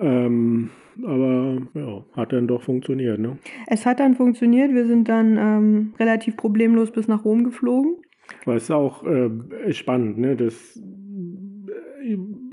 [0.00, 0.70] Ähm,
[1.02, 3.38] aber ja, hat dann doch funktioniert, ne?
[3.66, 4.72] Es hat dann funktioniert.
[4.72, 7.96] Wir sind dann ähm, relativ problemlos bis nach Rom geflogen.
[8.46, 9.30] Es ist auch äh,
[9.72, 10.36] spannend, ne?
[10.36, 10.80] Das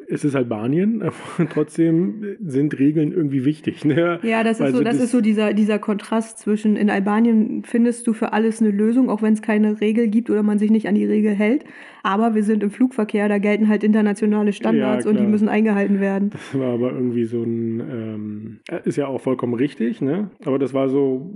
[0.09, 3.85] es ist Albanien, aber trotzdem sind Regeln irgendwie wichtig.
[3.85, 4.19] Ne?
[4.23, 7.63] Ja, das ist Also so, das, das- ist so dieser, dieser Kontrast zwischen in Albanien
[7.65, 10.71] findest du für alles eine Lösung, auch wenn es keine Regel gibt oder man sich
[10.71, 11.63] nicht an die Regel hält.
[12.01, 15.99] Aber wir sind im Flugverkehr, da gelten halt internationale Standards Ja, und die müssen eingehalten
[15.99, 16.29] werden.
[16.29, 20.29] Das war aber irgendwie so ein, ähm, ist ja auch vollkommen richtig, ne?
[20.45, 21.29] Aber das war so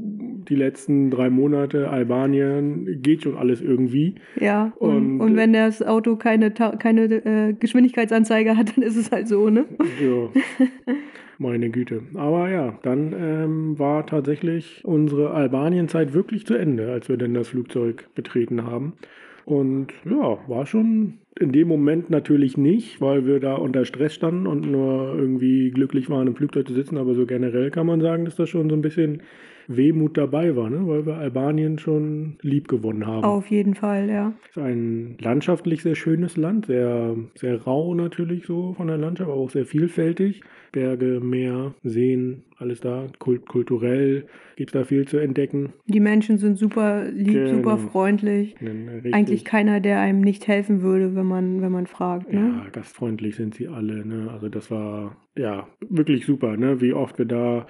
[0.47, 4.15] die letzten drei Monate Albanien, geht schon alles irgendwie.
[4.39, 9.11] Ja, und, Und- und, wenn das Auto keine, keine äh, Geschwindigkeitsanzeige hat, dann ist es
[9.11, 9.65] halt so, ne?
[10.01, 10.29] Ja,
[11.37, 12.03] meine Güte.
[12.15, 17.49] Aber ja, dann ähm, war tatsächlich unsere Albanienzeit wirklich zu Ende, als wir dann das
[17.49, 18.93] Flugzeug betreten haben.
[19.45, 24.47] Und ja, war schon in dem Moment natürlich nicht, weil wir da unter Stress standen
[24.47, 26.97] und nur irgendwie glücklich waren, im Flugzeug zu sitzen.
[26.97, 29.23] Aber so generell kann man sagen, dass da schon so ein bisschen
[29.67, 30.87] Wehmut dabei war, ne?
[30.87, 33.23] weil wir Albanien schon lieb gewonnen haben.
[33.23, 34.33] Auf jeden Fall, ja.
[34.49, 39.29] Es ist ein landschaftlich sehr schönes Land, sehr, sehr rau natürlich so von der Landschaft,
[39.29, 40.41] aber auch sehr vielfältig.
[40.71, 43.05] Berge, Meer, Seen, alles da.
[43.19, 45.73] Kult, kulturell gibt es da viel zu entdecken.
[45.85, 47.49] Die Menschen sind super lieb, Genau.
[47.57, 48.55] super freundlich.
[48.59, 52.39] Richtig- Eigentlich keiner, der einem nicht helfen würde, wenn man, wenn man fragt, ne?
[52.63, 54.03] Ja, gastfreundlich sind sie alle.
[54.05, 54.29] Ne?
[54.31, 56.81] Also das war ja wirklich super, ne?
[56.81, 57.67] wie oft wir da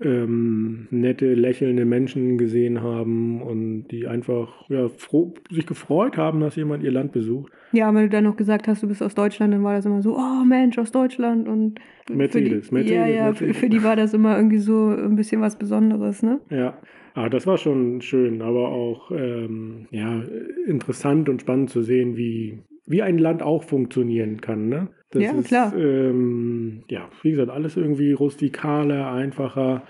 [0.00, 6.56] ähm, nette, lächelnde Menschen gesehen haben und die einfach ja, froh, sich gefreut haben, dass
[6.56, 7.52] jemand ihr Land besucht.
[7.72, 10.00] Ja, wenn du dann noch gesagt hast, du bist aus Deutschland, dann war das immer
[10.00, 13.56] so, oh Mensch, aus Deutschland und für Mercedes, die, Mercedes, ja, ja, Mercedes.
[13.56, 16.40] Für, für die war das immer irgendwie so ein bisschen was Besonderes, ne?
[16.50, 16.78] Ja,
[17.14, 20.22] ah, das war schon schön, aber auch ähm, ja,
[20.66, 22.58] interessant und spannend zu sehen, wie,
[22.88, 24.68] wie ein Land auch funktionieren kann.
[24.68, 24.88] Ne?
[25.10, 25.76] Das Ja, ist, klar.
[25.76, 29.84] Ähm, ja, wie gesagt, alles irgendwie rustikaler, einfacher,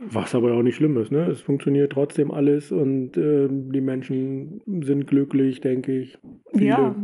[0.00, 1.12] was aber auch nicht schlimm ist.
[1.12, 1.26] Ne?
[1.26, 6.18] Es funktioniert trotzdem alles und ähm, die Menschen sind glücklich, denke ich.
[6.52, 6.66] Viele.
[6.66, 6.94] Ja.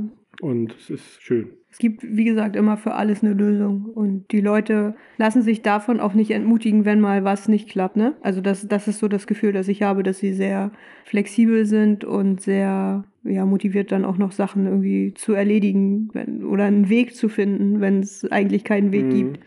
[0.40, 1.51] Und es ist schön.
[1.70, 3.85] Es gibt, wie gesagt, immer für alles eine Lösung.
[3.87, 7.96] Und die Leute lassen sich davon auch nicht entmutigen, wenn mal was nicht klappt.
[7.96, 8.14] Ne?
[8.22, 10.70] Also das, das ist so das Gefühl, das ich habe, dass sie sehr
[11.05, 16.64] flexibel sind und sehr ja, motiviert dann auch noch Sachen irgendwie zu erledigen wenn, oder
[16.64, 19.11] einen Weg zu finden, wenn es eigentlich keinen Weg Mhm.
[19.11, 19.40] gibt.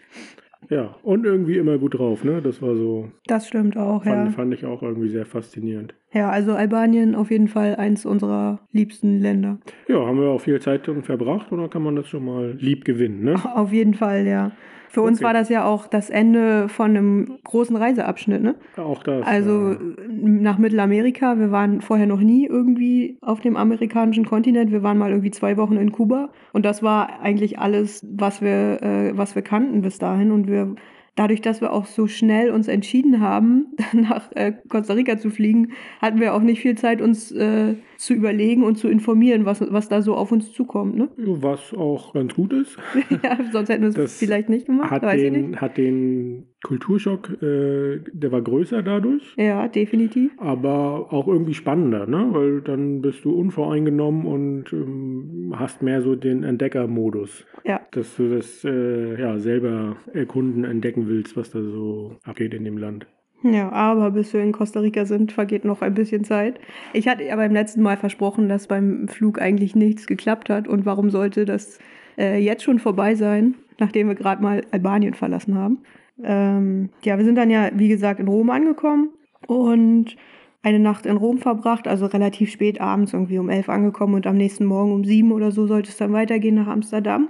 [0.71, 2.23] Ja, und irgendwie immer gut drauf.
[2.23, 2.41] Ne?
[2.41, 4.31] Das war so, Das stimmt auch, fand, ja.
[4.31, 5.93] fand ich auch irgendwie sehr faszinierend.
[6.13, 9.59] Ja, also Albanien auf jeden Fall eins unserer liebsten Länder.
[9.89, 13.21] Ja, haben wir auch viel Zeit verbracht oder kann man das schon mal lieb gewinnen,
[13.23, 13.35] ne?
[13.55, 14.53] Auf jeden Fall, ja.
[14.91, 18.55] Für uns war das ja auch das Ende von einem großen Reiseabschnitt, ne?
[18.75, 19.25] Auch das.
[19.25, 19.77] Also äh,
[20.09, 21.39] nach Mittelamerika.
[21.39, 24.69] Wir waren vorher noch nie irgendwie auf dem amerikanischen Kontinent.
[24.69, 26.29] Wir waren mal irgendwie zwei Wochen in Kuba.
[26.51, 30.31] Und das war eigentlich alles, was wir, äh, was wir kannten bis dahin.
[30.31, 30.75] Und wir,
[31.15, 35.73] dadurch, dass wir auch so schnell uns entschieden haben, nach äh, Costa Rica zu fliegen,
[36.01, 39.89] hatten wir auch nicht viel Zeit, uns äh, zu überlegen und zu informieren, was, was
[39.89, 40.95] da so auf uns zukommt.
[40.95, 41.09] Ne?
[41.17, 42.77] was auch ganz gut ist,
[43.23, 44.91] ja, sonst hätten wir es vielleicht nicht gemacht.
[44.91, 45.45] hat weiß ich nicht.
[45.45, 49.33] den, hat den Kulturschock, äh, der war größer dadurch.
[49.37, 50.31] Ja, definitiv.
[50.37, 52.27] Aber auch irgendwie spannender, ne?
[52.31, 57.81] Weil dann bist du unvoreingenommen und ähm, hast mehr so den Entdeckermodus, Ja.
[57.91, 62.77] dass du das äh, ja, selber erkunden, entdecken willst, was da so abgeht in dem
[62.77, 63.07] Land.
[63.43, 66.59] Ja, aber bis wir in Costa Rica sind, vergeht noch ein bisschen Zeit.
[66.93, 70.67] Ich hatte ja beim letzten Mal versprochen, dass beim Flug eigentlich nichts geklappt hat.
[70.67, 71.79] Und warum sollte das
[72.19, 75.79] äh, jetzt schon vorbei sein, nachdem wir gerade mal Albanien verlassen haben?
[76.23, 79.09] Ähm, ja, wir sind dann ja, wie gesagt, in Rom angekommen
[79.47, 80.15] und
[80.63, 84.37] eine Nacht in Rom verbracht, also relativ spät abends, irgendwie um elf angekommen und am
[84.37, 87.29] nächsten Morgen um sieben oder so sollte es dann weitergehen nach Amsterdam.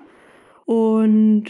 [0.65, 1.45] Und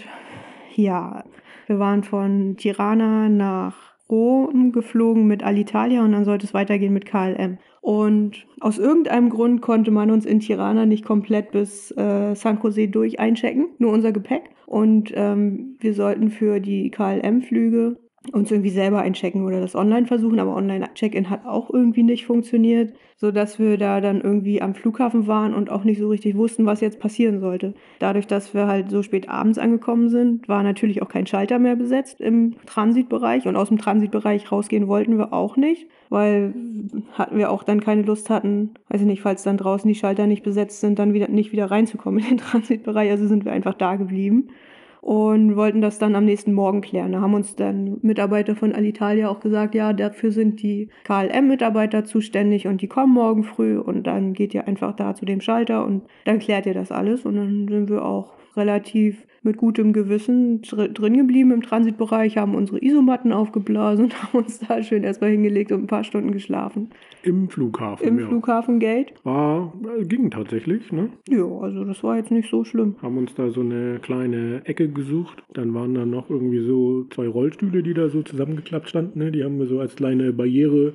[0.76, 1.24] ja,
[1.67, 7.06] wir waren von Tirana nach Rom geflogen mit Alitalia und dann sollte es weitergehen mit
[7.06, 7.58] KLM.
[7.82, 12.88] Und aus irgendeinem Grund konnte man uns in Tirana nicht komplett bis äh, San Jose
[12.88, 14.52] durch einchecken, nur unser Gepäck.
[14.67, 17.98] Und ähm, wir sollten für die KLM-Flüge
[18.31, 22.93] uns irgendwie selber einchecken oder das online versuchen, aber Online-Check-In hat auch irgendwie nicht funktioniert,
[23.17, 26.81] sodass wir da dann irgendwie am Flughafen waren und auch nicht so richtig wussten, was
[26.81, 27.73] jetzt passieren sollte.
[27.97, 31.75] Dadurch, dass wir halt so spät abends angekommen sind, war natürlich auch kein Schalter mehr
[31.75, 36.53] besetzt im Transitbereich und aus dem Transitbereich rausgehen wollten wir auch nicht, weil
[37.13, 40.27] hatten wir auch dann keine Lust hatten, weiß ich nicht, falls dann draußen die Schalter
[40.27, 43.73] nicht besetzt sind, dann wieder nicht wieder reinzukommen in den Transitbereich, also sind wir einfach
[43.73, 44.49] da geblieben
[45.02, 47.12] und wollten das dann am nächsten Morgen klären.
[47.12, 52.68] Da haben uns dann Mitarbeiter von Alitalia auch gesagt, ja, dafür sind die KLM-Mitarbeiter zuständig
[52.68, 56.04] und die kommen morgen früh und dann geht ihr einfach da zu dem Schalter und
[56.26, 60.88] dann klärt ihr das alles und dann sind wir auch relativ mit gutem Gewissen dr
[60.89, 65.71] drin geblieben im Transitbereich, haben unsere Isomatten aufgeblasen und haben uns da schön erstmal hingelegt
[65.71, 66.89] und ein paar Stunden geschlafen.
[67.23, 68.08] Im Flughafen.
[68.08, 68.27] Im ja.
[68.27, 69.13] Flughafengate.
[69.23, 71.10] War, äh, ging tatsächlich, ne?
[71.30, 72.95] Ja, also das war jetzt nicht so schlimm.
[73.01, 75.43] Haben uns da so eine kleine Ecke gesucht.
[75.54, 79.19] Dann waren da noch irgendwie so zwei Rollstühle, die da so zusammengeklappt standen.
[79.19, 79.32] Ne?
[79.32, 80.93] Die haben wir so als kleine Barriere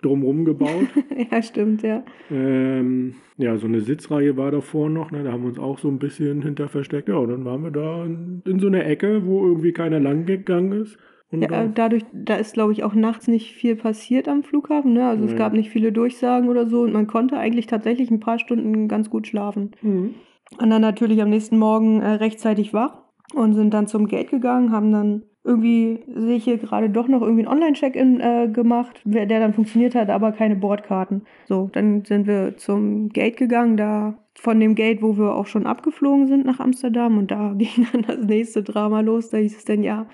[0.00, 0.86] drumherum gebaut.
[1.30, 2.02] ja, stimmt, ja.
[2.30, 5.22] Ähm, ja, so eine Sitzreihe war davor noch, ne?
[5.24, 7.08] da haben wir uns auch so ein bisschen hinter versteckt.
[7.08, 10.26] Ja, und dann waren wir da in, in so einer Ecke, wo irgendwie keiner lang
[10.26, 10.98] gegangen ist.
[11.30, 14.94] Und Ja, äh, dadurch, da ist, glaube ich, auch nachts nicht viel passiert am Flughafen.
[14.94, 15.06] Ne?
[15.06, 15.38] Also es Nee.
[15.38, 19.10] gab nicht viele Durchsagen oder so und man konnte eigentlich tatsächlich ein paar Stunden ganz
[19.10, 19.72] gut schlafen.
[19.82, 20.14] Mhm.
[20.58, 23.02] Und dann natürlich am nächsten Morgen äh, rechtzeitig wach
[23.34, 27.22] und sind dann zum Gate gegangen, haben dann irgendwie, sehe ich hier gerade doch noch
[27.22, 31.22] irgendwie einen Online-Check-In äh, gemacht, der dann funktioniert hat, aber keine Bordkarten.
[31.46, 35.66] So, dann sind wir zum Gate gegangen, da von dem Gate, wo wir auch schon
[35.66, 39.30] abgeflogen sind nach Amsterdam und da ging dann das nächste Drama los.
[39.30, 40.06] Da hieß es dann, ja,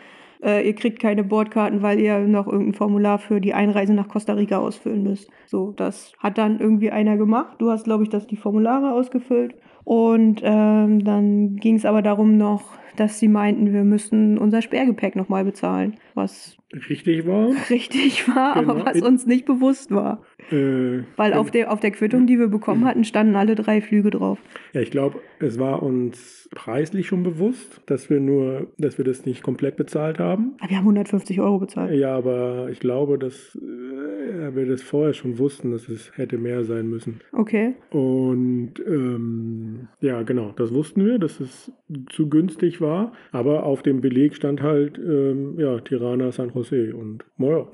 [0.42, 4.34] äh, ihr kriegt keine Bordkarten, weil ihr noch irgendein Formular für die Einreise nach Costa
[4.34, 5.30] Rica ausfüllen müsst.
[5.46, 7.56] So, das hat dann irgendwie einer gemacht.
[7.58, 9.54] Du hast, glaube ich, das die Formulare ausgefüllt.
[9.84, 12.62] Und ähm, dann ging es aber darum noch,
[12.96, 16.56] dass sie meinten, wir müssten unser Sperrgepäck nochmal bezahlen, was
[16.90, 17.50] Richtig war.
[17.70, 18.86] richtig war, aber Genau.
[18.86, 20.22] was uns nicht bewusst war.
[20.50, 24.10] Äh, Weil auf der, auf der Quittung, die wir bekommen hatten, standen alle drei Flüge
[24.10, 24.38] drauf.
[24.72, 29.24] Ja, ich glaube, es war uns preislich schon bewusst, dass wir nur, dass wir das
[29.24, 30.54] nicht komplett bezahlt haben.
[30.60, 31.94] Aber wir haben 150 Euro bezahlt.
[31.94, 36.64] Ja, aber ich glaube, dass äh, wir das vorher schon wussten, dass es hätte mehr
[36.64, 37.20] sein müssen.
[37.32, 37.74] Okay.
[37.90, 41.72] Und ähm, ja, genau, das wussten wir, dass es
[42.10, 43.12] zu günstig war.
[43.32, 46.94] Aber auf dem Beleg stand halt, ähm, ja, Tirana San Jose.
[46.94, 47.66] Und naja,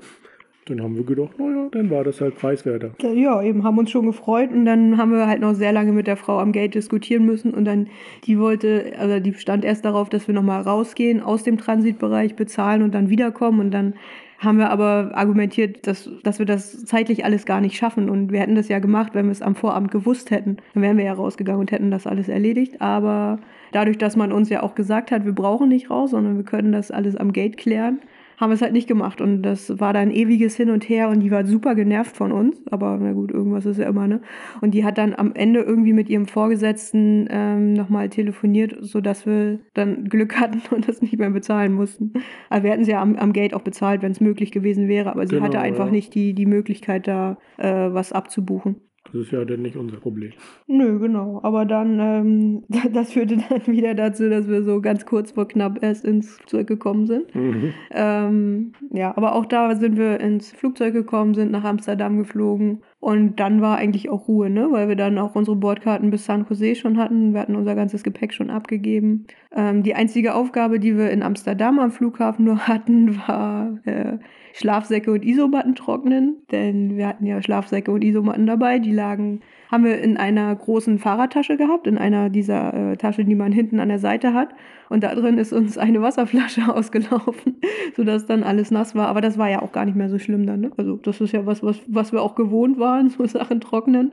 [0.67, 2.91] dann haben wir gedacht, naja, dann war das halt preiswerter.
[3.01, 6.07] Ja, eben haben uns schon gefreut und dann haben wir halt noch sehr lange mit
[6.07, 7.87] der Frau am Gate diskutieren müssen und dann
[8.25, 12.83] die wollte, also die stand erst darauf, dass wir nochmal rausgehen aus dem Transitbereich, bezahlen
[12.83, 13.95] und dann wiederkommen und dann
[14.37, 18.39] haben wir aber argumentiert, dass, dass wir das zeitlich alles gar nicht schaffen und wir
[18.39, 20.57] hätten das ja gemacht, wenn wir es am Vorabend gewusst hätten.
[20.73, 23.39] Dann wären wir ja rausgegangen und hätten das alles erledigt, aber
[23.71, 26.71] dadurch, dass man uns ja auch gesagt hat, wir brauchen nicht raus, sondern wir können
[26.71, 27.99] das alles am Gate klären,
[28.37, 31.19] haben wir es halt nicht gemacht und das war dann ewiges Hin und Her und
[31.19, 34.21] die war super genervt von uns, aber na gut, irgendwas ist ja immer, ne?
[34.61, 39.59] Und die hat dann am Ende irgendwie mit ihrem Vorgesetzten ähm, nochmal telefoniert, sodass wir
[39.73, 42.13] dann Glück hatten und das nicht mehr bezahlen mussten.
[42.49, 45.11] Also wir hätten sie ja am, am Gate auch bezahlt, wenn es möglich gewesen wäre,
[45.11, 45.91] aber sie Genau, hatte einfach ja.
[45.91, 48.77] nicht die, die Möglichkeit, da äh, was abzubuchen.
[49.05, 50.31] Das ist ja dann nicht unser Problem.
[50.67, 51.39] Nö, genau.
[51.43, 55.83] Aber dann, ähm, das führte dann wieder dazu, dass wir so ganz kurz vor knapp
[55.83, 57.33] erst ins Flugzeug gekommen sind.
[57.35, 57.73] Mhm.
[57.91, 63.39] Ähm, ja, aber auch da sind wir ins Flugzeug gekommen, sind nach Amsterdam geflogen und
[63.39, 64.67] dann war eigentlich auch Ruhe, ne?
[64.71, 67.33] Weil wir dann auch unsere Bordkarten bis San Jose schon hatten.
[67.33, 69.25] Wir hatten unser ganzes Gepäck schon abgegeben.
[69.53, 74.19] Ähm, die einzige Aufgabe, die wir in Amsterdam am Flughafen nur hatten, war äh,
[74.53, 76.37] Schlafsäcke und Isomatten trocknen.
[76.51, 78.79] Denn wir hatten ja Schlafsäcke und Isomatten dabei.
[78.79, 83.35] Die lagen, haben wir in einer großen Fahrradtasche gehabt, in einer dieser äh, Taschen, die
[83.35, 84.49] man hinten an der Seite hat.
[84.89, 87.55] Und da drin ist uns eine Wasserflasche ausgelaufen,
[87.95, 89.07] sodass dann alles nass war.
[89.07, 90.61] Aber das war ja auch gar nicht mehr so schlimm dann.
[90.61, 90.71] Ne?
[90.77, 94.11] Also das ist ja was, was, was wir auch gewohnt waren, so Sachen trocknen.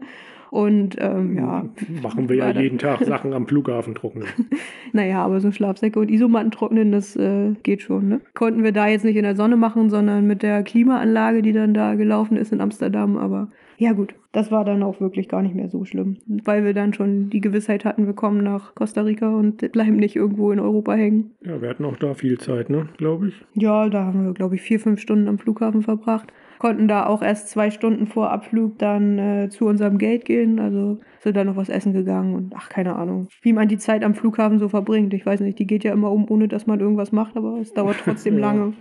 [0.50, 1.64] Und ähm, ja,
[2.02, 4.26] Machen wir ja jeden Tag Sachen am Flughafen trocknen.
[4.92, 8.08] naja, aber so Schlafsäcke und Isomatten trocknen, das äh, geht schon.
[8.08, 8.20] Ne?
[8.34, 11.74] Konnten wir da jetzt nicht in der Sonne machen, sondern mit der Klimaanlage, die dann
[11.74, 13.16] da gelaufen ist in Amsterdam.
[13.16, 16.74] Aber ja gut, das war dann auch wirklich gar nicht mehr so schlimm, weil wir
[16.74, 20.58] dann schon die Gewissheit hatten, wir kommen nach Costa Rica und bleiben nicht irgendwo in
[20.58, 21.30] Europa hängen.
[21.44, 23.34] Ja, wir hatten auch da viel Zeit, ne, glaube ich.
[23.54, 26.32] Ja, da haben wir, glaube ich, vier, fünf Stunden am Flughafen verbracht.
[26.58, 30.58] Konnten da auch erst zwei Stunden vor Abflug dann äh, zu unserem Gate gehen.
[30.58, 34.02] Also sind da noch was essen gegangen und ach, keine Ahnung, wie man die Zeit
[34.04, 35.14] am Flughafen so verbringt.
[35.14, 37.72] Ich weiß nicht, die geht ja immer um, ohne dass man irgendwas macht, aber es
[37.74, 38.40] dauert trotzdem Ja.
[38.40, 38.74] lange.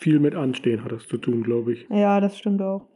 [0.00, 1.86] Viel mit Anstehen hat das zu tun, glaube ich.
[1.90, 2.86] Ja, das stimmt auch.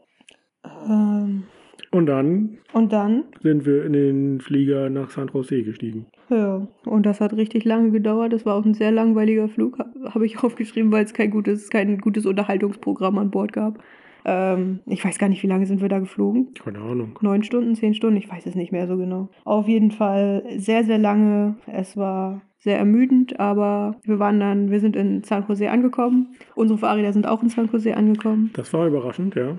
[0.65, 1.45] Ähm,
[1.92, 6.07] Und dann und dann, sind wir in den Flieger nach San Jose gestiegen.
[6.31, 8.33] ja, und das hat richtig lange gedauert.
[8.33, 11.68] Das war auch ein sehr langweiliger Flug, habe hab ich aufgeschrieben, weil es kein gutes,
[11.70, 13.78] kein gutes Unterhaltungsprogramm an Bord gab.
[14.24, 16.55] Ähm, ich weiß gar nicht, wie lange sind wir da geflogen.
[16.55, 17.18] Keine Ahnung.
[17.20, 19.28] neun Stunden, zehn Stunden, ich weiß es nicht mehr so genau.
[19.44, 21.57] Auf jeden Fall sehr, sehr lange.
[21.66, 26.37] Es war sehr ermüdend, aber wir waren dann, wir sind in San Jose angekommen.
[26.55, 28.51] Unsere Fahrräder sind auch in San Jose angekommen.
[28.55, 29.59] Das war überraschend, ja.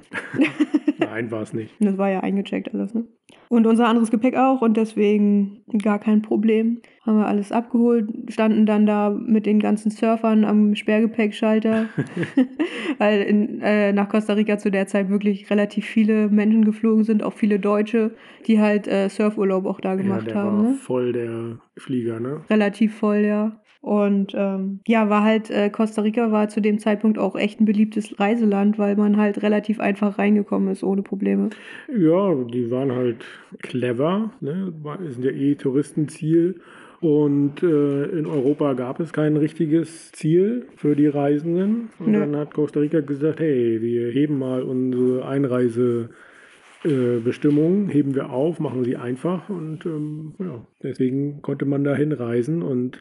[0.99, 1.75] Nein, war es nicht.
[1.81, 3.05] Das war ja eingecheckt alles, ne?
[3.49, 6.81] Und unser anderes Gepäck auch und deswegen gar kein Problem.
[7.05, 11.85] Haben wir alles abgeholt, standen dann da mit den ganzen Surfern am Sperrgepäckschalter,
[12.97, 17.21] weil in, äh, nach Costa Rica zu der Zeit wirklich relativ viele Menschen geflogen sind,
[17.23, 18.11] auch viele Deutsche,
[18.47, 20.57] die halt äh, Surfurlaub auch da Ja, gemacht der haben.
[20.63, 20.73] war Ne?
[20.75, 22.41] voll der Flieger, ne?
[22.49, 23.59] Relativ voll, ja.
[23.83, 27.65] Und ähm, ja, war halt, äh, Costa Rica war zu dem Zeitpunkt auch echt ein
[27.65, 31.49] beliebtes Reiseland, weil man halt relativ einfach reingekommen ist, ohne Probleme.
[31.89, 33.25] Ja, die waren halt
[33.61, 34.71] clever, ne?
[35.09, 36.61] sind ja eh Touristenziel.
[37.01, 41.89] Und äh, in Europa gab es kein richtiges Ziel für die Reisenden.
[41.99, 42.21] Und Nö.
[42.21, 48.85] dann hat Costa Rica gesagt, hey, wir heben mal unsere Einreisebestimmungen, heben wir auf, machen
[48.85, 49.49] sie einfach.
[49.49, 52.61] Und ähm, ja, deswegen konnte man dahin reisen.
[52.61, 52.97] Und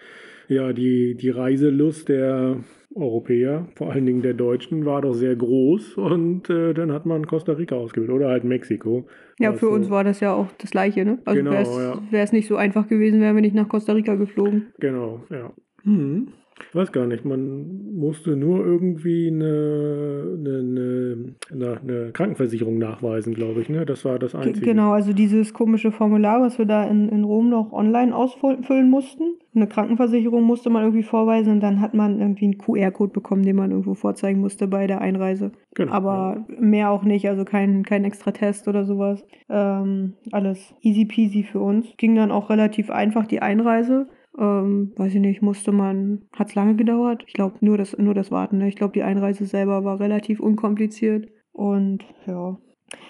[0.49, 2.57] ja, die, die Reiselust der
[2.95, 5.97] Europäer, vor allen Dingen der Deutschen, war doch sehr groß.
[5.97, 9.07] Und äh, dann hat man Costa Rica ausgewählt oder halt Mexiko.
[9.39, 11.19] Ja, Was für uns war das ja auch das Gleiche, ne?
[11.25, 12.23] Also Genau, wäre ja.
[12.23, 14.73] es nicht so einfach gewesen, wären wir nicht nach Costa Rica geflogen.
[14.79, 15.53] Genau, ja.
[15.85, 16.29] Hm.
[16.69, 23.61] Ich weiß gar nicht, man musste nur irgendwie eine, eine, eine, eine, Krankenversicherung nachweisen, glaube
[23.61, 23.69] ich.
[23.69, 23.85] Ne?
[23.85, 24.67] Das war das Ge- Einzige.
[24.67, 29.35] Genau, also dieses komische Formular, was wir da in, in Rom noch online ausfüllen mussten.
[29.55, 33.57] Eine Krankenversicherung musste man irgendwie vorweisen und dann hat man irgendwie einen QR-Code bekommen, den
[33.57, 35.53] man irgendwo vorzeigen musste bei der Einreise.
[35.75, 39.25] Genau, Aber mehr auch nicht, also kein, kein extra Test oder sowas.
[39.51, 41.87] Ähm, alles easy peasy für uns.
[41.99, 44.07] Ging dann auch relativ einfach die Einreise.
[44.38, 47.25] Ähm, weiß ich nicht, musste man, hat es lange gedauert?
[47.27, 48.59] Ich glaube, nur das, nur das Warten.
[48.59, 48.68] Ne?
[48.68, 51.29] Ich glaube, die Einreise selber war relativ unkompliziert.
[51.53, 52.57] Und ja,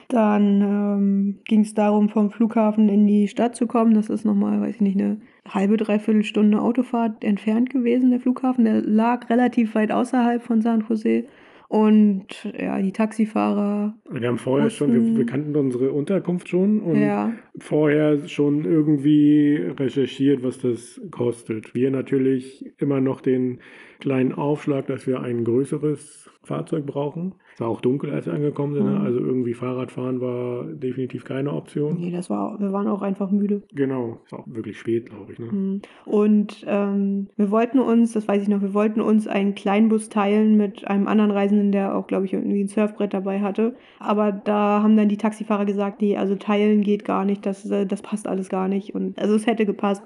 [0.08, 3.94] dann ähm, ging es darum, vom Flughafen in die Stadt zu kommen.
[3.94, 8.64] Das ist nochmal, weiß ich nicht, eine halbe, dreiviertel Stunde Autofahrt entfernt gewesen, der Flughafen.
[8.64, 11.24] Der lag relativ weit außerhalb von San Jose.
[11.72, 12.26] Und
[12.60, 17.00] ja, die Taxifahrer, Wir haben vorher schon, wir, Mussten- wir kannten unsere Unterkunft schon und
[17.00, 21.74] ja, vorher schon irgendwie recherchiert, was das kostet.
[21.74, 23.60] Wir natürlich immer noch den
[24.02, 27.34] kleinen Aufschlag, dass wir ein größeres Fahrzeug brauchen.
[27.54, 28.98] Es war auch dunkel, als wir angekommen sind, ne?
[28.98, 29.04] Mhm.
[29.04, 32.00] also irgendwie Fahrradfahren war definitiv keine Option.
[32.00, 33.62] nee, das war, wir waren auch einfach müde.
[33.74, 35.38] Genau, ist auch wirklich spät, glaube ich.
[35.38, 35.46] Ne?
[35.46, 35.82] Mhm.
[36.04, 40.56] Und ähm, wir wollten uns, das weiß ich noch, wir wollten uns einen Kleinbus teilen
[40.56, 43.76] mit einem anderen Reisenden, der auch, glaube ich, irgendwie ein Surfbrett dabei hatte.
[44.00, 47.86] Aber da haben dann die Taxifahrer gesagt, nee, also teilen geht gar nicht, das, äh,
[47.86, 48.94] das passt alles gar nicht.
[48.94, 50.02] Und also es hätte gepasst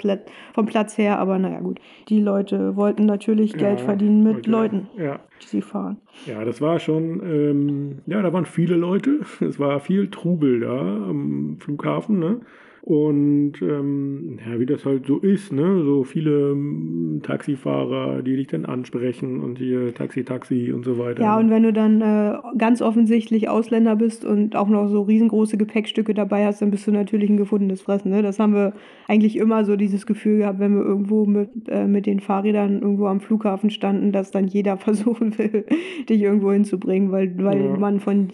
[0.52, 1.80] vom Platz her, aber naja gut.
[2.08, 5.96] Die Leute wollten natürlich Geld Ja, verdienen mit wollte- Leuten, Ja, die sie fahren.
[6.26, 9.20] ja, das war schon, ähm, ja, da waren viele Leute.
[9.40, 12.40] Es war viel Trubel da am Flughafen, ne?
[12.88, 15.82] Und ähm, ja, wie das halt so ist, ne?
[15.82, 21.20] So viele ähm, Taxifahrer, die dich dann ansprechen und hier Taxi, Taxi und so weiter.
[21.20, 25.56] Ja, und wenn du dann äh, ganz offensichtlich Ausländer bist und auch noch so riesengroße
[25.56, 28.12] Gepäckstücke dabei hast, dann bist du natürlich ein gefundenes Fressen.
[28.12, 28.22] Ne?
[28.22, 28.72] Das haben wir
[29.08, 33.06] eigentlich immer so dieses Gefühl gehabt, wenn wir irgendwo mit, äh, mit den Fahrrädern irgendwo
[33.06, 35.64] am Flughafen standen, dass dann jeder versuchen will,
[36.08, 37.76] dich irgendwo hinzubringen, weil, weil Ja.
[37.78, 38.28] man von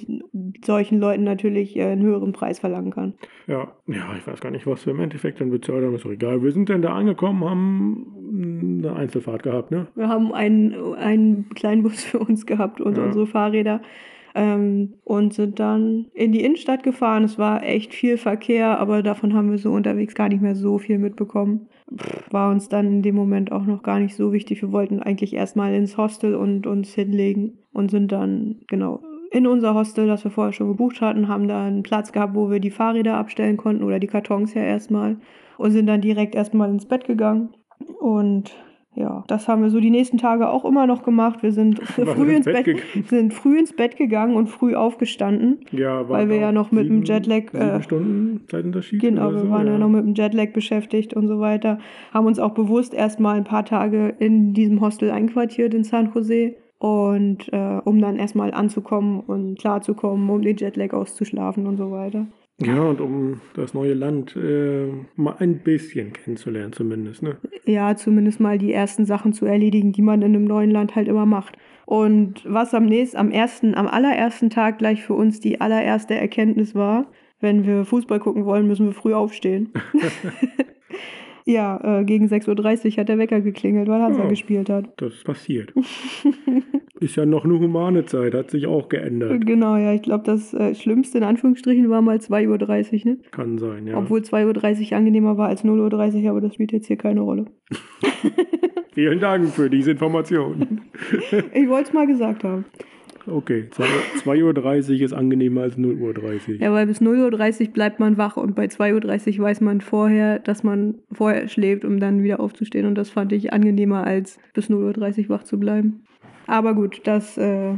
[0.63, 3.15] solchen Leuten natürlich äh, einen höheren Preis verlangen kann.
[3.47, 6.11] ja, ja, ich weiß gar nicht, was wir im Endeffekt dann bezahlt haben, ist doch
[6.11, 6.43] egal.
[6.43, 9.87] Wir sind dann da angekommen, haben eine Einzelfahrt gehabt, ne?
[9.95, 13.05] Wir haben einen, einen kleinen Bus für uns gehabt und Ja.
[13.07, 13.81] unsere Fahrräder
[14.35, 17.25] ähm, und sind dann in die Innenstadt gefahren.
[17.25, 20.79] Es war echt viel Verkehr, aber davon haben wir so unterwegs gar nicht mehr so
[20.79, 21.69] viel mitbekommen.
[21.95, 24.63] Pff, War uns dann in dem Moment auch noch gar nicht so wichtig.
[24.63, 29.75] Wir wollten eigentlich erstmal ins Hostel und uns hinlegen und sind dann, genau, in unser
[29.75, 32.71] Hostel, das wir vorher schon gebucht hatten, haben da einen Platz gehabt, wo wir die
[32.71, 35.17] Fahrräder abstellen konnten oder die Kartons ja erstmal
[35.59, 37.51] und sind dann direkt erstmal ins Bett gegangen.
[38.01, 38.55] Und
[38.95, 41.43] ja, das haben wir so die nächsten Tage auch immer noch gemacht.
[41.43, 43.05] Wir sind früh ins Bett Bett, gegangen?
[43.09, 45.61] sind früh ins Bett gegangen und früh aufgestanden.
[45.73, 49.01] Ja, Weil wir ja noch mit dem sieben- Jetlag, Sieben äh, Stunden Zeitunterschied.
[49.01, 51.79] Genau, wir so, waren ja noch mit dem Jetlag beschäftigt und so weiter.
[52.13, 56.57] Haben uns auch bewusst erstmal ein paar Tage in diesem Hostel einquartiert in San Jose.
[56.83, 62.27] Und äh, um dann erstmal anzukommen und klarzukommen, um den Jetlag auszuschlafen und so weiter.
[62.61, 67.23] Ja, und um das neue Land äh, mal ein bisschen kennenzulernen, zumindest.
[67.23, 67.37] Ne?
[67.67, 71.07] ja, zumindest mal die ersten Sachen zu erledigen, die man in einem neuen Land halt
[71.07, 71.57] immer macht.
[71.87, 76.75] Und was am nächsten, am ersten, am allerersten Tag gleich für uns die allererste Erkenntnis
[76.75, 77.07] war,
[77.39, 79.73] wenn wir Fußball gucken wollen, müssen wir früh aufstehen.
[81.45, 84.29] ja, äh, gegen 6.30 Uhr hat der Wecker geklingelt, weil Hansa Oh.
[84.29, 84.87] gespielt hat.
[84.97, 85.73] Das passiert.
[87.01, 89.45] Ist ja noch eine humane Zeit, hat sich auch geändert.
[89.45, 93.19] Genau, ja, ich glaube, das äh, Schlimmste in Anführungsstrichen war mal 2.30 Uhr, ne?
[93.33, 93.99] Kann sein, ja.
[93.99, 97.47] Obwohl 2.30 Uhr angenehmer war als 0.30 Uhr, aber das spielt jetzt hier keine Rolle.
[98.93, 100.83] Vielen Dank für diese Information.
[101.55, 102.67] Ich wollte es mal gesagt haben.
[103.27, 106.55] Okay, 2.30 Uhr ist angenehmer als 0.30 Uhr.
[106.61, 110.39] Ja, weil bis 0.30 Uhr bleibt man wach und bei 2.30 Uhr weiß man vorher,
[110.39, 112.87] dass man vorher schläft, um dann wieder aufzustehen.
[112.87, 116.05] Und das fand ich angenehmer, als bis 0.30 Uhr wach zu bleiben.
[116.47, 117.75] Aber gut, das äh,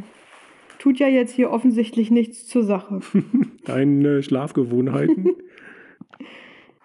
[0.79, 3.01] tut ja jetzt hier offensichtlich nichts zur Sache.
[3.65, 5.31] Deine Schlafgewohnheiten.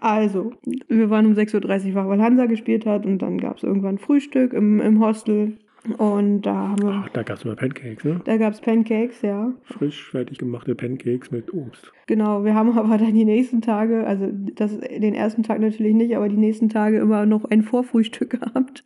[0.01, 0.53] Also,
[0.87, 3.97] wir waren um 6.30 Uhr wach, weil Hansa gespielt hat und dann gab es irgendwann
[3.97, 5.57] Frühstück im, im Hostel.
[5.97, 7.03] Und da haben wir.
[7.05, 8.19] Ach, da gab es immer Pancakes, ne?
[8.25, 9.53] Da gab es Pancakes, ja.
[9.63, 11.91] Frisch fertig gemachte Pancakes mit Obst.
[12.07, 16.15] Genau, wir haben aber dann die nächsten Tage, also das, den ersten Tag natürlich nicht,
[16.15, 18.83] aber die nächsten Tage immer noch ein Vorfrühstück gehabt,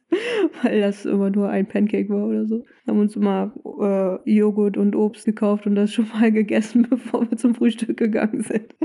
[0.61, 2.63] weil das immer nur ein Pancake war oder so.
[2.87, 7.37] Haben uns immer äh, Joghurt und Obst gekauft und das schon mal gegessen, bevor wir
[7.37, 8.75] zum Frühstück gegangen sind.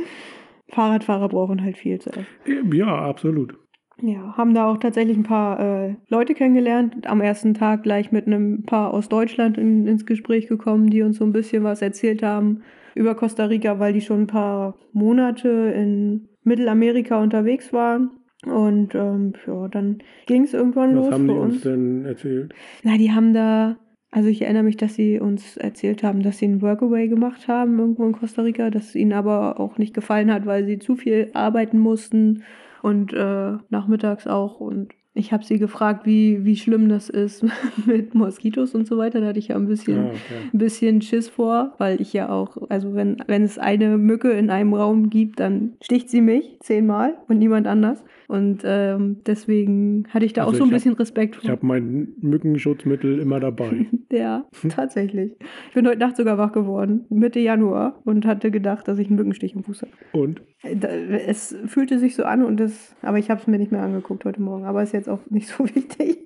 [0.70, 2.26] Fahrradfahrer brauchen halt viel zu essen.
[2.72, 3.54] Ja, absolut.
[4.00, 7.06] Ja, haben da auch tatsächlich ein paar äh, Leute kennengelernt.
[7.08, 11.18] Am ersten Tag gleich mit einem Paar aus Deutschland in, ins Gespräch gekommen, die uns
[11.18, 12.62] so ein bisschen was erzählt haben
[12.94, 18.10] über Costa Rica, weil die schon ein paar Monate in Mittelamerika unterwegs waren.
[18.46, 21.62] Und ähm, ja, dann ging es irgendwann Was los haben für die uns uns.
[21.62, 22.54] denn erzählt?
[22.84, 23.78] Na, die haben da,
[24.12, 27.80] also ich erinnere mich, dass sie uns erzählt haben, dass sie einen Workaway gemacht haben
[27.80, 30.94] irgendwo in Costa Rica, dass es ihnen aber auch nicht gefallen hat, weil sie zu
[30.94, 32.44] viel arbeiten mussten
[32.88, 34.60] und äh, nachmittags auch.
[34.60, 37.44] Und ich habe sie gefragt, wie, wie schlimm das ist
[37.86, 39.20] mit Moskitos und so weiter.
[39.20, 40.50] Da hatte ich ja ein bisschen, Ah, okay.
[40.52, 44.50] ein bisschen Schiss vor, weil ich ja auch, also wenn, wenn es eine Mücke in
[44.50, 48.04] einem Raum gibt, dann sticht sie mich zehnmal und niemand anders.
[48.28, 51.44] Und ähm, deswegen hatte ich da Also auch so ein ich hab- bisschen Respekt vor.
[51.44, 53.86] Ich habe mein Mückenschutzmittel immer dabei.
[54.10, 55.32] Ja, tatsächlich.
[55.68, 59.16] Ich bin heute Nacht sogar wach geworden, Mitte Januar, und hatte gedacht, dass ich einen
[59.16, 59.92] Mückenstich im Fuß habe.
[60.12, 63.70] Und Da- Es fühlte sich so an, und das, aber ich habe es mir nicht
[63.72, 64.64] mehr angeguckt heute Morgen.
[64.64, 66.18] Aber ist jetzt auch nicht so wichtig.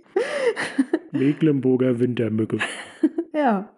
[1.13, 2.59] Mecklenburger Wintermücke.
[3.35, 3.71] Ja.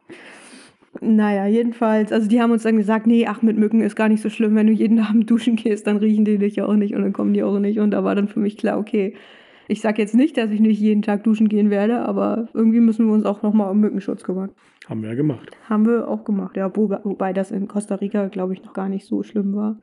[1.05, 4.23] Naja, jedenfalls, also die haben uns dann gesagt, nee, ach, mit Mücken ist gar nicht
[4.23, 6.95] so schlimm, wenn du jeden Abend duschen gehst, dann riechen die dich ja auch nicht
[6.95, 7.79] und dann kommen die auch nicht.
[7.79, 9.15] Und da war dann für mich klar, okay,
[9.69, 13.07] ich sag jetzt nicht, dass ich nicht jeden Tag duschen gehen werde, aber irgendwie müssen
[13.07, 14.51] wir uns auch nochmal um Mückenschutz kümmern.
[14.87, 15.51] Haben wir ja gemacht.
[15.69, 18.89] Haben wir auch gemacht, ja, wo, wobei das in Costa Rica, glaube ich, noch gar
[18.89, 19.79] nicht so schlimm war.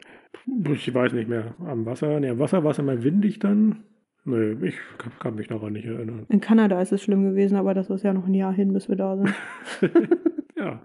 [0.72, 1.56] Ich weiß nicht mehr.
[1.66, 3.84] Am Wasser, ne, am Wasser war es immer windig dann.
[4.24, 6.26] Nö, ich kann, kann mich daran nicht erinnern.
[6.30, 8.88] In Kanada ist es schlimm gewesen, aber das ist ja noch ein Jahr hin, bis
[8.88, 9.34] wir da sind.
[10.62, 10.80] Ja,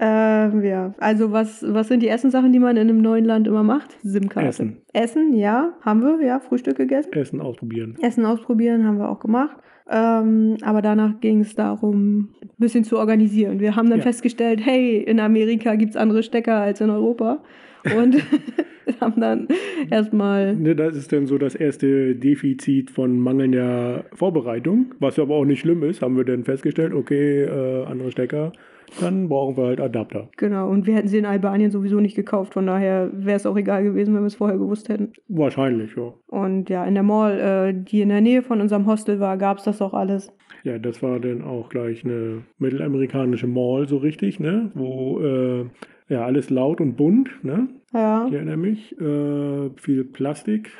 [0.00, 3.48] ähm, ja, also was, was sind die ersten Sachen, die man in einem neuen Land
[3.48, 3.96] immer macht?
[4.04, 4.48] SIM-Karte.
[4.48, 4.76] Essen.
[4.92, 7.12] Essen, ja, haben wir, ja, Frühstück gegessen.
[7.12, 7.96] Essen ausprobieren.
[8.00, 9.56] Essen ausprobieren haben wir auch gemacht.
[9.90, 13.58] Ähm, aber danach ging es darum, ein bisschen zu organisieren.
[13.58, 14.04] Wir haben dann Ja.
[14.04, 17.38] festgestellt, hey, in Amerika gibt es andere Stecker als in Europa.
[17.96, 18.16] Und
[19.00, 19.48] haben dann
[19.90, 25.44] erstmal Ne, das ist dann so das erste Defizit von mangelnder Vorbereitung, was aber auch
[25.44, 28.52] nicht schlimm ist, haben wir dann festgestellt, okay, äh, andere Stecker,
[29.00, 30.28] dann brauchen wir halt Adapter.
[30.36, 33.56] Genau, und wir hätten sie in Albanien sowieso nicht gekauft, von daher wäre es auch
[33.56, 35.12] egal gewesen, wenn wir es vorher gewusst hätten.
[35.28, 36.14] Wahrscheinlich, ja.
[36.26, 39.58] Und ja, in der Mall, äh, die in der Nähe von unserem Hostel war, gab
[39.58, 40.32] es das auch alles.
[40.64, 44.70] Ja, das war dann auch gleich eine mittelamerikanische Mall, so richtig, ne?
[44.74, 45.66] Wo äh,
[46.08, 47.68] ja alles laut und bunt, ne?
[47.92, 48.92] Ja, Ich erinnere mich.
[49.00, 50.70] Äh, viel Plastik.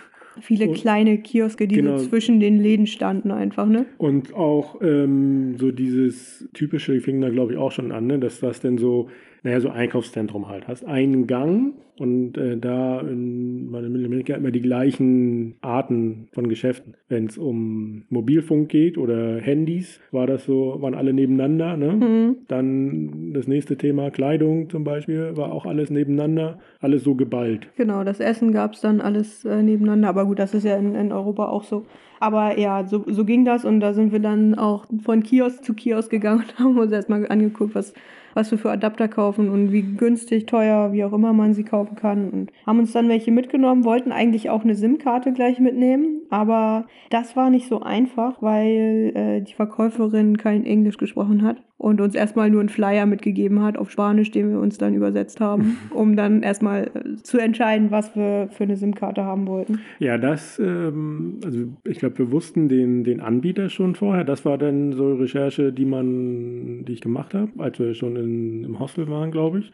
[0.40, 1.98] viele und- kleine Kioske, die Genau.
[1.98, 3.86] so zwischen den Läden standen einfach, ne?
[3.98, 8.18] Und auch ähm, so dieses typische, fingen da glaube ich auch schon an, ne?
[8.20, 9.08] dass das denn so,
[9.42, 10.84] naja, so Einkaufszentrum halt hast.
[10.84, 16.94] Einen Gang und äh, da in, Mittelamerika immer die gleichen Arten von Geschäften.
[17.08, 21.76] Wenn es um Mobilfunk geht oder Handys, war das so, waren alle nebeneinander.
[21.76, 21.92] Ne?
[21.92, 22.36] Mhm.
[22.48, 27.68] Dann das nächste Thema, Kleidung zum Beispiel, war auch alles nebeneinander, alles so geballt.
[27.76, 30.08] Genau, das Essen gab es dann alles äh, nebeneinander.
[30.08, 31.84] Aber gut, das ist ja in, in Europa auch so.
[32.20, 35.74] Aber ja, so, so ging das und da sind wir dann auch von Kiosk zu
[35.74, 37.94] Kiosk gegangen und haben uns erstmal angeguckt, was,
[38.38, 41.96] was wir für Adapter kaufen und wie günstig, teuer, wie auch immer man sie kaufen
[41.96, 42.30] kann.
[42.30, 47.34] Und haben uns dann welche mitgenommen, wollten eigentlich auch eine SIM-Karte gleich mitnehmen, aber das
[47.34, 52.50] war nicht so einfach, weil äh, die Verkäuferin kein Englisch gesprochen hat und uns erstmal
[52.50, 56.42] nur einen Flyer mitgegeben hat auf Spanisch, den wir uns dann übersetzt haben, um dann
[56.42, 59.80] erstmal äh, zu entscheiden, was wir für eine SIM-Karte haben wollten.
[60.00, 64.24] Ja, das, ähm, also ich glaube, wir wussten den, den Anbieter schon vorher.
[64.24, 68.64] Das war dann so Recherche, die man, die ich gemacht habe, als wir schon in,
[68.64, 69.72] im Hostel waren, glaube ich.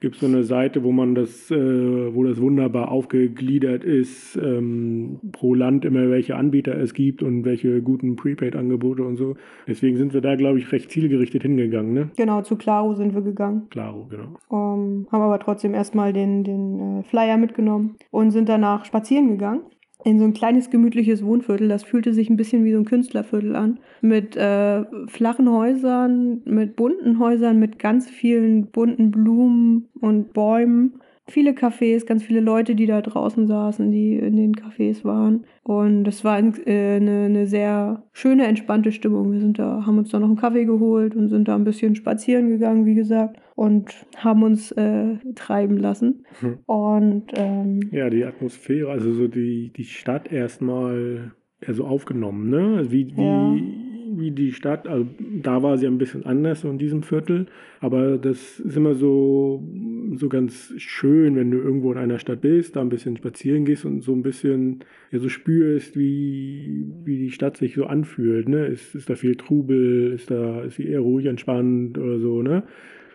[0.00, 5.54] Gibt so eine Seite, wo man das, äh, wo das wunderbar aufgegliedert ist, ähm, pro
[5.54, 9.36] Land immer welche Anbieter es gibt und welche guten Prepaid-Angebote und so.
[9.66, 12.10] Deswegen sind wir da, glaube ich, recht zielgerichtet hingegangen, ne?
[12.16, 13.68] Genau, zu Claro sind wir gegangen.
[13.70, 14.36] Klaro, genau.
[14.50, 19.62] Ähm, haben aber trotzdem erstmal den, den äh, Flyer mitgenommen und sind danach spazieren gegangen.
[20.04, 21.68] In so ein kleines gemütliches Wohnviertel.
[21.68, 23.80] Das fühlte sich ein bisschen wie so ein Künstlerviertel an.
[24.02, 31.00] Mit äh, flachen Häusern, mit bunten Häusern, mit ganz vielen bunten Blumen und Bäumen.
[31.28, 35.44] Viele Cafés, ganz viele Leute, die da draußen saßen, die in den Cafés waren.
[35.62, 39.32] Und es war äh, eine, eine sehr schöne, entspannte Stimmung.
[39.32, 41.96] Wir sind da, haben uns da noch einen Kaffee geholt und sind da ein bisschen
[41.96, 46.24] spazieren gegangen, wie gesagt, und haben uns äh, treiben lassen.
[46.40, 46.58] Hm.
[46.66, 51.32] Und ähm, Ja, die Atmosphäre, also so die, die Stadt erstmal
[51.66, 52.76] ja, so aufgenommen, ne?
[52.76, 53.56] Also Wie, wie, Ja.
[54.14, 55.06] wie die Stadt, also
[55.42, 57.46] da war sie ein bisschen anders so in diesem Viertel,
[57.80, 59.62] aber das ist immer so,
[60.18, 63.84] so ganz schön, wenn du irgendwo in einer Stadt bist, da ein bisschen spazieren gehst
[63.84, 68.66] und so ein bisschen ja, so spürst, wie, wie die Stadt sich so anfühlt, ne?
[68.66, 72.64] Ist, ist da viel Trubel, ist da, ist sie eher ruhig, entspannt oder so, ne?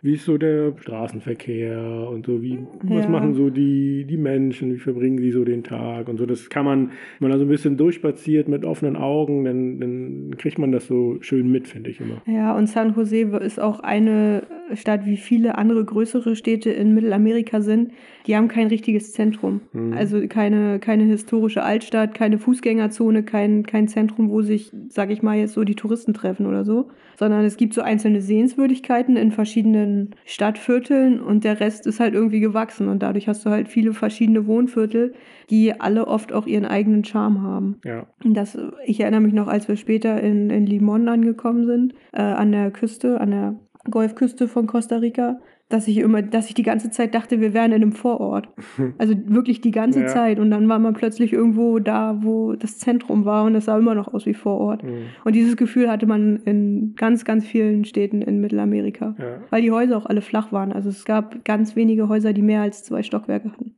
[0.03, 3.09] Wie ist so der Straßenverkehr und so, wie, was Ja.
[3.11, 6.25] machen so die, die Menschen, wie verbringen sie so den Tag und so.
[6.25, 6.89] Das kann man,
[7.19, 10.87] wenn man da so ein bisschen durchspaziert mit offenen Augen, dann, dann kriegt man das
[10.87, 12.21] so schön mit, finde ich immer.
[12.25, 14.43] Ja, und San Jose ist auch eine
[14.73, 17.91] Stadt, wie viele andere größere Städte in Mittelamerika sind.
[18.25, 19.61] Die haben kein richtiges Zentrum.
[19.73, 19.93] Mhm.
[19.93, 25.37] Also keine, keine historische Altstadt, keine Fußgängerzone, kein, kein Zentrum, wo sich, sag ich mal,
[25.37, 26.89] jetzt so die Touristen treffen oder so.
[27.17, 29.90] Sondern es gibt so einzelne Sehenswürdigkeiten in verschiedenen
[30.25, 32.87] Stadtvierteln und der Rest ist halt irgendwie gewachsen.
[32.87, 35.13] Und dadurch hast du halt viele verschiedene Wohnviertel,
[35.49, 37.79] die alle oft auch ihren eigenen Charme haben.
[37.83, 42.21] Ja, Das, ich erinnere mich noch, als wir später in, in Limon angekommen sind, äh,
[42.21, 43.55] an der Küste, an der
[43.89, 45.39] Golfküste von Costa Rica,
[45.73, 48.47] dass ich immer, dass ich die ganze Zeit dachte, wir wären in einem Vorort.
[48.97, 50.07] Also wirklich die ganze Ja.
[50.07, 50.39] Zeit.
[50.39, 53.95] Und dann war man plötzlich irgendwo da, wo das Zentrum war und es sah immer
[53.95, 54.83] noch aus wie Vorort.
[54.83, 55.03] Mhm.
[55.23, 59.15] Und dieses Gefühl hatte man in ganz, ganz vielen Städten in Mittelamerika.
[59.17, 59.37] ja.
[59.49, 60.71] Weil die Häuser auch alle flach waren.
[60.71, 63.73] Also es gab ganz wenige Häuser, die mehr als zwei Stockwerke hatten.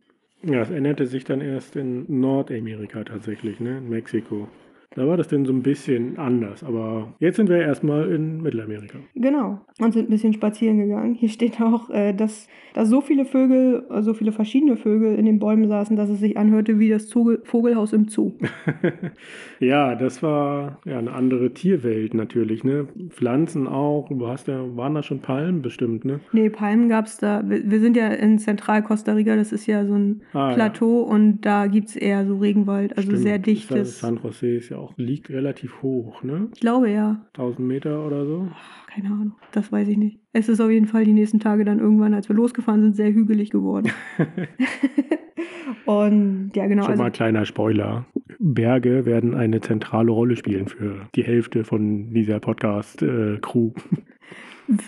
[0.45, 3.77] Ja, es änderte sich dann erst in Nordamerika tatsächlich, ne?
[3.77, 4.49] In Mexiko.
[4.95, 8.99] Da war das dann so ein bisschen anders, aber jetzt sind wir erstmal in Mittelamerika.
[9.15, 9.61] Genau.
[9.79, 11.15] Und sind ein bisschen spazieren gegangen.
[11.15, 15.25] Hier steht auch, äh, dass da so viele Vögel, äh, so viele verschiedene Vögel in
[15.25, 18.33] den Bäumen saßen, dass es sich anhörte wie das Vogelhaus im Zoo.
[19.59, 22.87] ja, das war ja eine andere Tierwelt natürlich, ne?
[23.09, 24.09] Pflanzen auch.
[24.09, 26.19] Du hast ja, waren da schon Palmen bestimmt, ne?
[26.31, 27.43] Nee, Palmen gab es da.
[27.45, 30.55] Wir, sind ja in Zentral-Costa Rica, das ist ja so ein Ah, ja.
[30.55, 33.23] Plateau und da gibt es eher so Regenwald, also Stimmt.
[33.23, 33.99] sehr dichtes.
[33.99, 36.49] San Jose ist ja auch, liegt relativ hoch, ne?
[36.53, 37.25] Ich glaube ja.
[37.33, 38.47] 1000 Meter oder so.
[38.87, 40.19] Keine Ahnung, das weiß ich nicht.
[40.33, 43.13] Es ist auf jeden Fall die nächsten Tage dann irgendwann, als wir losgefahren sind, sehr
[43.13, 43.91] hügelig geworden.
[45.85, 46.83] und ja, genau.
[46.83, 48.05] Schon Also, mal ein kleiner Spoiler.
[48.39, 53.71] Berge werden eine zentrale Rolle spielen für die Hälfte von dieser Podcast-Crew.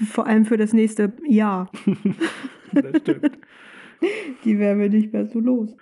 [0.10, 1.72] vor allem für das nächste Jahr.
[2.74, 3.32] das stimmt.
[4.44, 5.76] Die wären wir nicht mehr so los.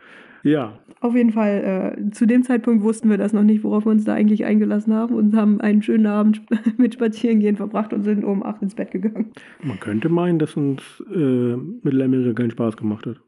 [0.44, 3.92] Ja, Auf jeden Fall, äh, zu dem Zeitpunkt wussten wir das noch nicht, worauf wir
[3.92, 6.42] uns da eigentlich eingelassen haben und haben einen schönen Abend
[6.78, 9.32] mit Spazierengehen verbracht und sind um 8 ins Bett gegangen.
[9.64, 10.82] man könnte meinen, dass uns
[11.14, 13.22] äh, Mittelamerika keinen Spaß gemacht hat.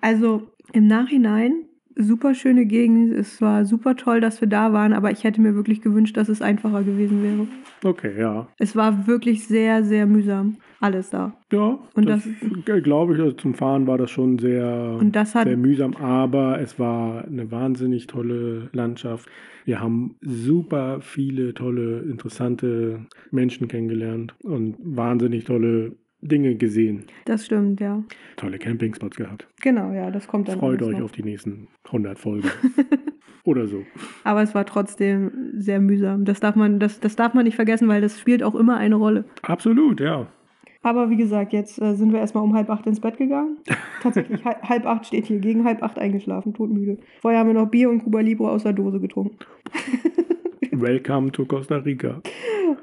[0.00, 1.64] Also im Nachhinein,
[1.98, 5.54] super schöne Gegend, es war super toll, dass wir da waren, aber ich hätte mir
[5.54, 7.46] wirklich gewünscht, dass es einfacher gewesen wäre.
[7.84, 8.48] Okay, ja.
[8.58, 11.36] Es war wirklich sehr, sehr mühsam, alles da.
[11.52, 12.22] Ja, Und das,
[12.82, 16.78] glaube ich, also zum Fahren war das schon sehr, das hat sehr mühsam, aber es
[16.78, 19.28] war eine wahnsinnig tolle Landschaft.
[19.64, 27.04] Wir haben super viele tolle, interessante Menschen kennengelernt und wahnsinnig tolle Dinge gesehen.
[27.24, 28.02] Das stimmt, ja.
[28.36, 29.46] Tolle Campingspots gehabt.
[29.62, 30.58] Genau, ja, das kommt dann.
[30.58, 31.04] Freut euch noch.
[31.04, 32.48] auf die nächsten 100 Folgen.
[33.44, 33.84] Oder so.
[34.24, 36.24] Aber es war trotzdem sehr mühsam.
[36.24, 38.96] Das darf man, das, das darf man nicht vergessen, weil das spielt auch immer eine
[38.96, 39.24] Rolle.
[39.42, 40.26] Absolut, ja.
[40.82, 43.58] Aber wie gesagt, jetzt äh, sind wir erstmal um halb acht ins Bett gegangen.
[44.02, 46.98] Tatsächlich, halb, halb acht steht hier, gegen halb acht eingeschlafen, todmüde.
[47.20, 49.38] Vorher haben wir noch Bier und Cuba Libre aus der Dose getrunken.
[50.80, 52.20] Welcome to Costa Rica.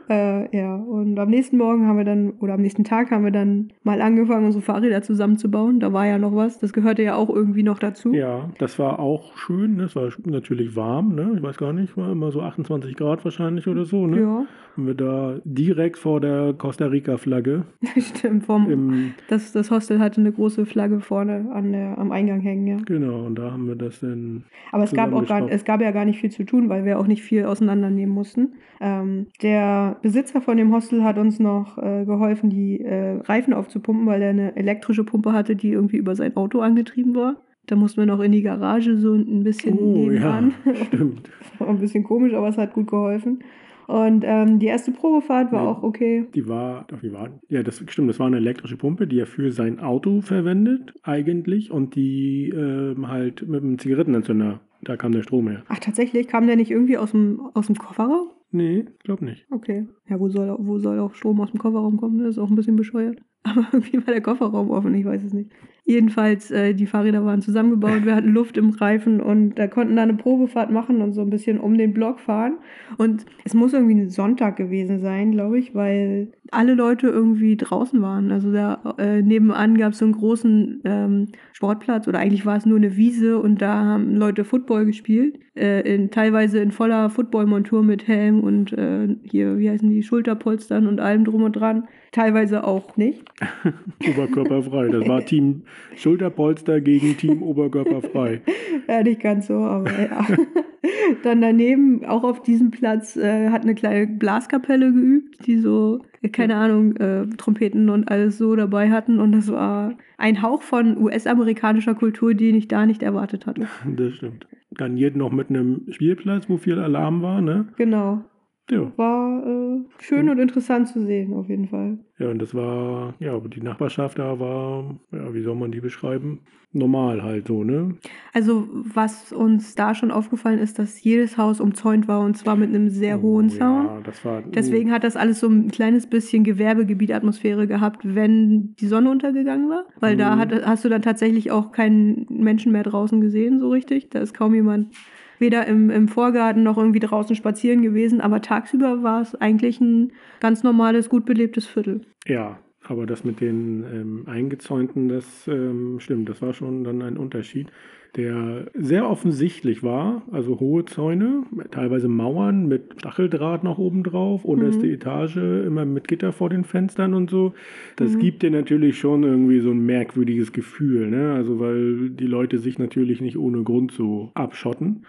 [0.08, 3.32] Äh, ja, und am nächsten Morgen haben wir dann, oder am nächsten Tag haben wir
[3.32, 5.80] dann mal angefangen, unsere Fahrräder zusammenzubauen.
[5.80, 6.60] Da war ja noch was.
[6.60, 8.14] Das gehörte ja auch irgendwie noch dazu.
[8.14, 9.78] Ja, das war auch schön.
[9.78, 9.84] ne?
[9.84, 11.34] Es war natürlich warm, ne?
[11.36, 14.22] Ich weiß gar nicht, war immer so 28 Grad wahrscheinlich oder so, ne?
[14.22, 14.46] Ja,
[14.78, 17.64] Haben wir da direkt vor der Costa Rica-Flagge
[17.98, 18.46] stimmt.
[18.46, 22.68] Vom, im, das, das Hostel hatte eine große Flagge vorne an der, am Eingang hängen,
[22.68, 22.78] ja.
[22.86, 25.91] genau, und da haben wir das dann, Aber es gab, auch gar, es gab ja
[25.91, 27.46] gar nicht viel zu tun, weil wir auch nicht viel
[27.86, 28.53] auseinandernehmen mussten.
[28.81, 34.05] Ähm, der Besitzer von dem Hostel hat uns noch äh, geholfen, die äh, Reifen aufzupumpen,
[34.05, 37.38] weil er eine elektrische Pumpe hatte, die irgendwie über sein Auto angetrieben war.
[37.67, 40.53] Da mussten wir noch in die Garage so ein bisschen oh nebenan.
[40.65, 41.29] ja, stimmt.
[41.59, 43.39] War ein bisschen komisch, aber es hat gut geholfen.
[43.88, 45.69] Und ähm, die erste Probefahrt war Ja.
[45.69, 46.25] auch okay.
[46.33, 49.27] Die war, doch, die war, ja, das stimmt, das war eine elektrische Pumpe, die er
[49.27, 55.23] für sein Auto verwendet, eigentlich, und die ähm, halt mit einem Zigarettenanzünder, da kam der
[55.23, 55.63] Strom her.
[55.67, 58.29] Ach, tatsächlich kam der nicht irgendwie aus dem, aus dem Kofferraum?
[58.51, 59.45] Nee, glaub nicht.
[59.51, 59.88] Okay.
[60.07, 62.19] Ja, wo soll, wo soll auch Strom aus dem Kofferraum kommen?
[62.19, 63.19] Das ist auch ein bisschen bescheuert.
[63.43, 65.51] Aber irgendwie war der Kofferraum offen, ich weiß es nicht.
[65.88, 70.01] Jedenfalls, äh, die Fahrräder waren zusammengebaut, wir hatten Luft im Reifen und da konnten da
[70.01, 72.57] eine Probefahrt machen und so ein bisschen um den Block fahren.
[72.97, 78.01] Und es muss irgendwie ein Sonntag gewesen sein, glaube ich, weil alle Leute irgendwie draußen
[78.01, 78.31] waren.
[78.31, 82.65] Also da äh, nebenan gab es so einen großen ähm, Sportplatz oder eigentlich war es
[82.65, 85.39] nur eine Wiese und da haben Leute Football gespielt.
[85.55, 90.86] Äh, in, teilweise in voller Footballmontur mit Helm und äh, hier, wie heißen die, Schulterpolstern
[90.86, 91.88] und allem drum und dran.
[92.11, 93.23] Teilweise auch nicht.
[94.09, 94.89] Oberkörperfrei.
[94.89, 95.63] Das war Team
[95.95, 98.41] Schulterpolster gegen Team Oberkörperfrei.
[98.88, 100.26] ja, nicht ganz so, aber ja.
[101.23, 106.30] Dann daneben, auch auf diesem Platz, äh, hat eine kleine Blaskapelle geübt, die so, äh,
[106.30, 109.19] keine Ahnung, äh, Trompeten und alles so dabei hatten.
[109.19, 113.67] Und das war ein Hauch von US-amerikanischer Kultur, den ich da nicht erwartet hatte.
[113.95, 114.47] Das stimmt.
[114.76, 117.67] Garniert noch mit einem Spielplatz, wo viel Alarm war, ne?
[117.78, 118.23] Genau.
[118.72, 118.91] Ja.
[118.97, 121.99] War äh, schön und interessant zu sehen, auf jeden Fall.
[122.18, 126.39] Ja, und das war, ja, die Nachbarschaft da war, ja, wie soll man die beschreiben?
[126.72, 127.95] Normal halt so, ne?
[128.34, 132.70] Also, was uns da schon aufgefallen ist, dass jedes Haus umzäunt war und zwar mit
[132.70, 133.86] einem sehr Oh, hohen Zaun.
[133.86, 134.41] Ja, das war.
[134.41, 139.86] Deswegen hat das alles so ein kleines bisschen Gewerbegebietatmosphäre gehabt, wenn die Sonne untergegangen war.
[139.99, 140.39] Weil da Mhm.
[140.39, 144.09] hat, hast du dann tatsächlich auch keinen Menschen mehr draußen gesehen, so richtig.
[144.09, 144.93] Da ist kaum jemand
[145.39, 148.21] weder im, im Vorgarten noch irgendwie draußen spazieren gewesen.
[148.21, 152.01] Aber tagsüber war es eigentlich ein ganz normales, gut belebtes Viertel.
[152.27, 157.17] Ja, aber das mit den ähm, Eingezäunten, das ähm, stimmt, das war schon dann ein
[157.17, 157.67] Unterschied,
[158.15, 160.21] der sehr offensichtlich war.
[160.31, 166.31] Also hohe Zäune, teilweise Mauern mit Stacheldraht noch oben drauf, unterste Etage immer mit Gitter
[166.31, 167.53] vor den Fenstern und so.
[167.95, 168.19] Das Mhm.
[168.19, 171.33] gibt dir natürlich schon irgendwie so ein merkwürdiges Gefühl, ne?
[171.33, 175.05] Also weil die Leute sich natürlich nicht ohne Grund so abschotten.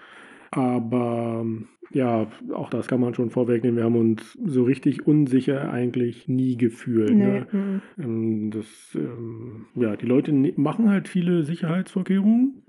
[0.51, 1.45] Aber
[1.93, 3.77] ja, auch das kann man schon vorwegnehmen.
[3.77, 7.15] Wir haben uns so richtig unsicher eigentlich nie gefühlt.
[7.15, 7.47] Ne?
[7.53, 7.81] mhm.
[7.99, 12.63] Ähm, Das, ähm, ja, die Leute ne- machen halt viele Sicherheitsvorkehrungen.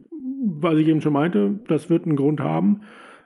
[0.59, 2.81] Was ich eben schon meinte, das wird einen Grund haben.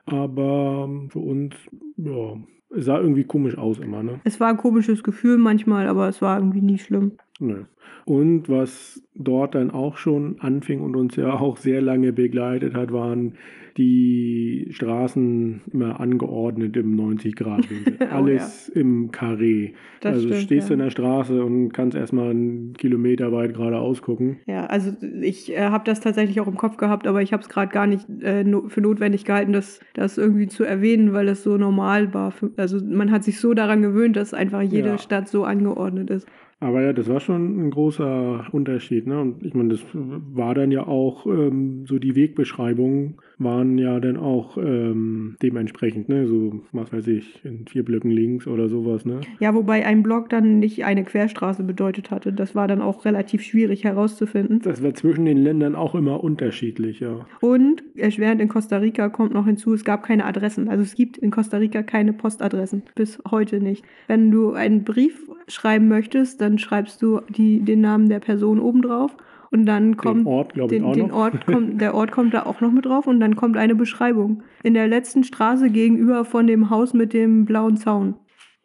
[0.05, 1.55] Aber ähm, für uns,
[1.97, 2.37] ja,
[2.75, 4.21] es sah irgendwie komisch aus immer, ne?
[4.23, 7.13] Es war ein komisches Gefühl manchmal, aber es war irgendwie nie schlimm.
[7.39, 7.65] Ne.
[8.05, 12.91] Und was dort dann auch schon anfing und uns ja auch sehr lange begleitet hat,
[12.91, 13.33] waren
[13.77, 17.97] die Straßen immer angeordnet im 90-Grad-Winkel.
[18.11, 19.71] Oh, Alles im Karree.
[20.01, 20.79] Das also stimmt, stehst du ja.
[20.79, 24.39] in der Straße und kannst erstmal einen Kilometer weit geradeaus gucken.
[24.47, 27.49] Ja, also ich äh, habe das tatsächlich auch im Kopf gehabt, aber ich habe es
[27.49, 31.43] gerade gar nicht äh, no für notwendig gehalten, das, das irgendwie zu erwähnen, weil es
[31.43, 32.31] so normal war.
[32.31, 34.97] Für, also man hat sich so daran gewöhnt, dass einfach jede Ja.
[34.97, 36.27] Stadt so angeordnet ist.
[36.61, 39.07] Aber ja, das war schon ein großer Unterschied.
[39.07, 39.19] Ne?
[39.19, 44.17] Und ich meine, das war dann ja auch ähm, so die Wegbeschreibungen waren ja dann
[44.17, 46.27] auch ähm, dementsprechend, ne?
[46.27, 49.21] So, was weiß ich, in vier Blöcken links oder sowas, ne?
[49.39, 52.33] Ja, wobei ein Block dann nicht eine Querstraße bedeutet hatte.
[52.33, 54.61] Das war dann auch relativ schwierig herauszufinden.
[54.63, 57.25] Das war zwischen den Ländern auch immer unterschiedlich, ja.
[57.39, 60.69] Und erschwerend in Costa Rica kommt noch hinzu, es gab keine Adressen.
[60.69, 62.83] Also es gibt in Costa Rica keine Postadressen.
[62.95, 63.83] Bis heute nicht.
[64.07, 68.81] Wenn du einen Brief schreiben möchtest, dann schreibst du die, den Namen der Person oben
[68.81, 69.15] drauf.
[69.53, 71.15] Und dann kommt Ort, den, auch den noch.
[71.15, 74.43] Ort kommt, der Ort kommt da auch noch mit drauf und dann kommt eine Beschreibung.
[74.63, 78.15] In der letzten Straße gegenüber von dem Haus mit dem blauen Zaun.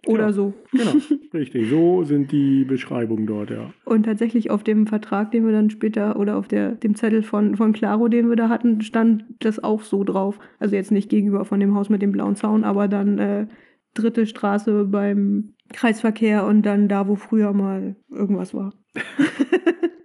[0.07, 0.33] Oder Ja.
[0.33, 0.55] so.
[0.71, 0.93] Genau,
[1.35, 1.69] richtig.
[1.69, 3.71] So sind die Beschreibungen dort, ja.
[3.85, 7.57] Und tatsächlich auf dem Vertrag, den wir dann später, oder auf der, dem Zettel von,
[7.57, 10.39] von Claro, den wir da hatten, stand das auch so drauf.
[10.61, 13.47] Also jetzt nicht gegenüber von dem Haus mit dem blauen Zaun, aber dann äh,
[13.99, 18.73] dritte Straße beim Kreisverkehr und dann da, wo früher mal irgendwas war.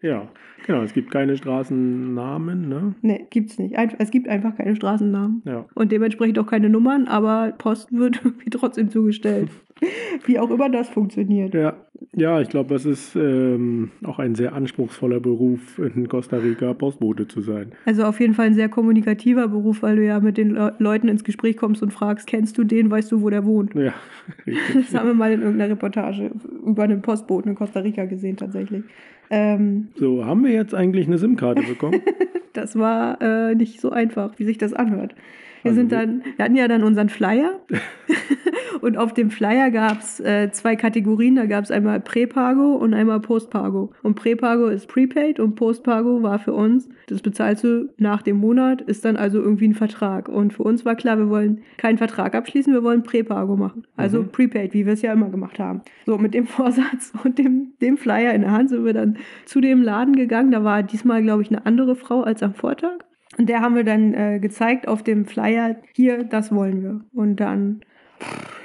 [0.01, 0.27] Ja,
[0.65, 0.81] genau.
[0.81, 2.95] Es gibt keine Straßennamen, ne?
[3.01, 3.77] Nee, gibt's nicht.
[3.77, 5.43] Einf es gibt einfach keine Straßennamen.
[5.45, 5.65] Ja.
[5.75, 9.49] Und dementsprechend auch keine Nummern, aber Post wird irgendwie trotzdem zugestellt.
[10.25, 11.53] Wie auch immer das funktioniert.
[11.53, 11.73] Ja,
[12.15, 17.27] ja ich glaube, das ist ähm, auch ein sehr anspruchsvoller Beruf, in Costa Rica Postbote
[17.27, 17.71] zu sein.
[17.85, 21.07] Also auf jeden Fall ein sehr kommunikativer Beruf, weil du ja mit den Le Leuten
[21.07, 23.73] ins Gespräch kommst und fragst, kennst du den, weißt du, wo der wohnt?
[23.75, 23.93] Ja,
[24.45, 24.91] richtig.
[24.91, 26.31] Das haben wir mal in irgendeiner Reportage
[26.65, 28.83] über einen Postboten in Costa Rica gesehen tatsächlich.
[29.29, 32.01] Ähm, So, haben wir jetzt eigentlich eine SIM-Karte bekommen?
[32.53, 35.15] das war äh, nicht so einfach, wie sich das anhört.
[35.63, 37.59] Wir Also sind dann, wir hatten ja dann unseren Flyer
[38.81, 41.35] und auf dem Flyer gab es äh, zwei Kategorien.
[41.35, 43.91] Da gab es einmal Präpago und einmal Postpago.
[44.01, 48.81] Und Präpago ist Prepaid und Postpago war für uns, das bezahlst du nach dem Monat,
[48.81, 50.29] ist dann also irgendwie ein Vertrag.
[50.29, 53.85] Und für uns war klar, wir wollen keinen Vertrag abschließen, wir wollen Präpago machen.
[53.97, 54.29] Also Mhm.
[54.31, 55.81] Prepaid, wie wir es ja immer gemacht haben.
[56.05, 59.61] So, mit dem Vorsatz und dem, dem Flyer in der Hand sind wir dann zu
[59.61, 60.51] dem Laden gegangen.
[60.51, 63.05] Da war diesmal, glaube ich, eine andere Frau als am Vortag.
[63.37, 67.01] Und der haben wir dann äh, gezeigt auf dem Flyer, hier, das wollen wir.
[67.13, 67.81] Und dann,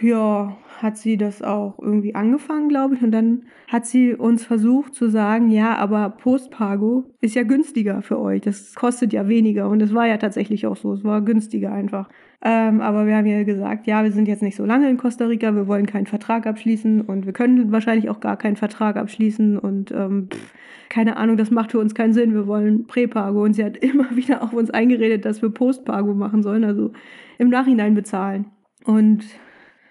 [0.00, 3.02] ja, hat sie das auch irgendwie angefangen, glaube ich.
[3.02, 8.18] Und dann hat sie uns versucht zu sagen, ja, aber Postpago ist ja günstiger für
[8.20, 8.42] euch.
[8.42, 9.68] Das kostet ja weniger.
[9.68, 10.92] Und es war ja tatsächlich auch so.
[10.92, 12.08] Es war günstiger einfach.
[12.42, 15.26] Ähm, aber wir haben ja gesagt, ja, wir sind jetzt nicht so lange in Costa
[15.26, 19.58] Rica, wir wollen keinen Vertrag abschließen und wir können wahrscheinlich auch gar keinen Vertrag abschließen
[19.58, 20.52] und ähm, pff,
[20.88, 23.42] keine Ahnung, das macht für uns keinen Sinn, wir wollen Präpago.
[23.42, 26.92] Und sie hat immer wieder auf uns eingeredet, dass wir Postpago machen sollen, also
[27.38, 28.46] im Nachhinein bezahlen.
[28.84, 29.24] Und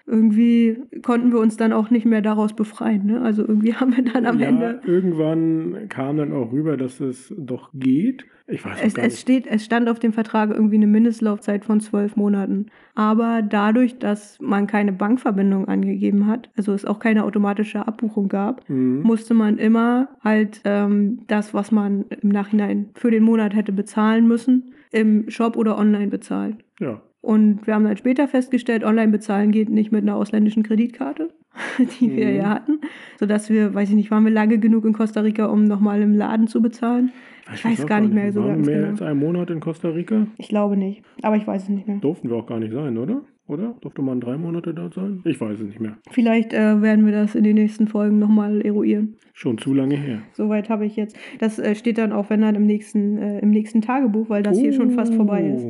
[0.06, 3.06] irgendwie konnten wir uns dann auch nicht mehr daraus befreien.
[3.06, 3.20] Ne?
[3.22, 4.80] Also irgendwie haben wir dann am ja, Ende.
[4.86, 8.24] Irgendwann kam dann auch rüber, dass es doch geht.
[8.48, 9.20] Ich weiß Es, gar es, nicht.
[9.20, 12.66] steht, es stand auf dem Vertrag irgendwie eine Mindestlaufzeit von zwölf Monaten.
[12.94, 18.68] Aber dadurch, dass man keine Bankverbindung angegeben hat, also es auch keine automatische Abbuchung gab,
[18.68, 19.02] Mhm.
[19.02, 24.28] musste man immer halt ähm, das, was man im Nachhinein für den Monat hätte bezahlen
[24.28, 26.58] müssen, im Shop oder online bezahlen.
[26.78, 27.02] Ja.
[27.26, 31.30] Und wir haben dann später festgestellt, online bezahlen geht nicht mit einer ausländischen Kreditkarte,
[32.00, 32.36] die wir Mhm.
[32.36, 32.78] ja hatten,
[33.18, 36.14] sodass wir, weiß ich nicht, waren wir lange genug in Costa Rica, um nochmal im
[36.14, 37.10] Laden zu bezahlen?
[37.52, 38.90] Ich weiß auch gar nicht mehr so ganz mehr genau.
[38.90, 40.28] als einen Monat in Costa Rica?
[40.38, 41.96] Ich glaube nicht, aber ich weiß es nicht mehr.
[41.98, 43.22] Durften wir auch gar nicht sein, oder?
[43.48, 43.74] Oder?
[43.80, 45.20] Durfte man drei Monate dort sein?
[45.24, 45.96] Ich weiß es nicht mehr.
[46.10, 49.16] Vielleicht äh, werden wir das in den nächsten Folgen nochmal eruieren.
[49.34, 50.18] Schon zu lange her.
[50.32, 51.16] Soweit habe ich jetzt.
[51.38, 54.58] Das äh, steht dann auch, wenn dann im nächsten, äh, im nächsten Tagebuch, weil das
[54.58, 55.64] hier schon fast vorbei ist.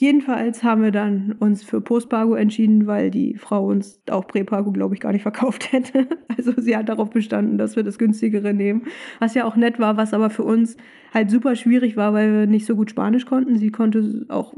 [0.00, 4.94] Jedenfalls haben wir dann uns für Postpago entschieden, weil die Frau uns auch Präpago, glaube
[4.94, 6.06] ich, gar nicht verkauft hätte.
[6.36, 8.82] Also sie hat darauf bestanden, dass wir das günstigere nehmen.
[9.18, 10.76] Was ja auch nett war, was aber für uns
[11.12, 13.58] halt super schwierig war, weil wir nicht so gut Spanisch konnten.
[13.58, 14.54] Sie konnte auch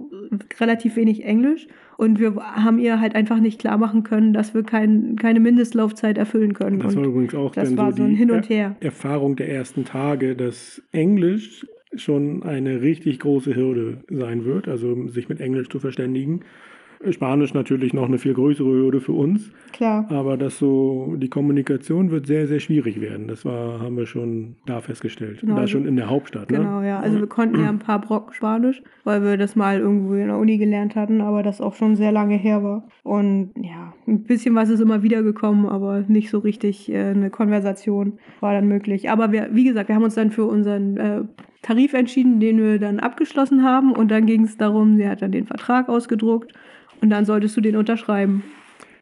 [0.61, 1.69] relativ wenig Englisch.
[1.97, 6.19] Und wir haben ihr halt einfach nicht klar machen können, dass wir kein, keine Mindestlaufzeit
[6.19, 6.81] erfüllen können.
[6.81, 8.77] Das war und übrigens auch das dann war so so ein Hin und Her.
[8.81, 11.65] Er Erfahrung der ersten Tage, dass Englisch
[11.95, 16.45] schon eine richtig große Hürde sein wird, also sich mit Englisch zu verständigen.
[17.11, 20.07] Spanisch natürlich noch eine viel größere Hürde für uns, Klar.
[20.11, 23.27] aber dass so die Kommunikation wird sehr, sehr schwierig werden.
[23.27, 25.41] Das war, haben wir schon da festgestellt.
[25.41, 26.49] Genau, da also- schon in der Hauptstadt.
[26.49, 26.89] Genau, ne?
[26.89, 27.01] ja.
[27.01, 30.37] Also wir konnten ja ein paar Brocken Spanisch, weil wir das mal irgendwo in der
[30.37, 32.87] Uni gelernt hatten, aber das auch schon sehr lange her war.
[33.03, 37.31] Und ja, ein bisschen was ist immer wieder gekommen, aber nicht so richtig äh, eine
[37.31, 39.09] Konversation war dann möglich.
[39.09, 41.23] Aber wir, wie gesagt, wir haben uns dann für unseren äh,
[41.63, 43.93] Tarif entschieden, den wir dann abgeschlossen haben.
[43.93, 46.53] Und dann ging es darum, sie hat dann den Vertrag ausgedruckt
[47.01, 48.45] und dann solltest du den unterschreiben.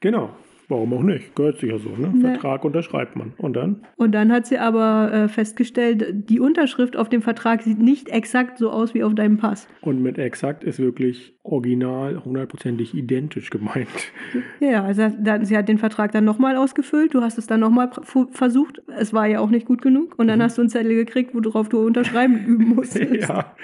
[0.00, 0.30] Genau.
[0.68, 1.34] Warum auch nicht?
[1.34, 1.88] Gehört sich ja so.
[1.90, 2.08] Ne?
[2.08, 2.32] Ne.
[2.32, 3.32] Vertrag unterschreibt man.
[3.38, 3.86] Und dann?
[3.96, 8.58] Und dann hat sie aber äh, festgestellt, die Unterschrift auf dem Vertrag sieht nicht exakt
[8.58, 9.66] so aus wie auf deinem Pass.
[9.80, 13.88] Und mit exakt ist wirklich original, hundertprozentig identisch gemeint.
[14.60, 17.90] Ja, also dann, sie hat den Vertrag dann nochmal ausgefüllt, du hast es dann nochmal
[18.32, 21.34] versucht, es war ja auch nicht gut genug und dann hast du einen Zettel gekriegt,
[21.34, 23.14] worauf du unterschreiben üben musstest.
[23.14, 23.54] ja,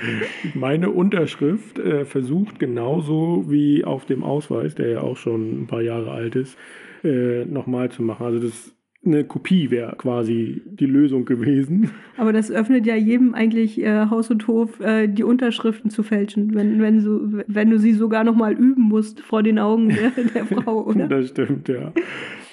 [0.54, 5.82] meine Unterschrift äh, versucht genauso wie auf dem Ausweis, der ja auch schon ein paar
[5.82, 6.56] Jahre alt ist,
[7.04, 8.26] äh, nochmal zu machen.
[8.26, 8.74] Also das
[9.06, 11.90] eine Kopie wäre quasi die Lösung gewesen.
[12.16, 16.54] Aber das öffnet ja jedem eigentlich äh, Haus und Hof, äh, die Unterschriften zu fälschen,
[16.54, 20.46] wenn, wenn, so, wenn du sie sogar nochmal üben musst vor den Augen der, der
[20.46, 21.08] Frau, oder?
[21.08, 21.92] Das stimmt, ja.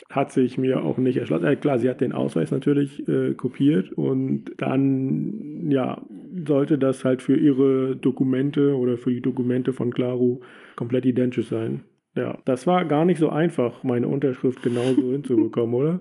[0.09, 1.45] Hat sich mir auch nicht erschlossen.
[1.45, 6.01] Äh, klar, sie hat den Ausweis natürlich äh, kopiert und dann, ja,
[6.45, 10.41] sollte das halt für ihre Dokumente oder für die Dokumente von Claro
[10.75, 11.83] komplett identisch sein.
[12.15, 15.99] Ja, das war gar nicht so einfach, meine Unterschrift genauso hinzubekommen, oder?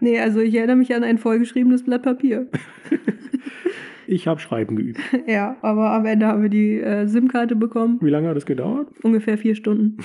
[0.00, 2.48] Nee, also ich erinnere mich an ein vollgeschriebenes Blatt Papier.
[4.08, 5.00] Ich habe Schreiben geübt.
[5.26, 7.98] ja, aber am Ende haben wir die äh, SIM-Karte bekommen.
[8.00, 8.88] Wie lange hat es gedauert?
[9.02, 9.96] Ungefähr vier Stunden.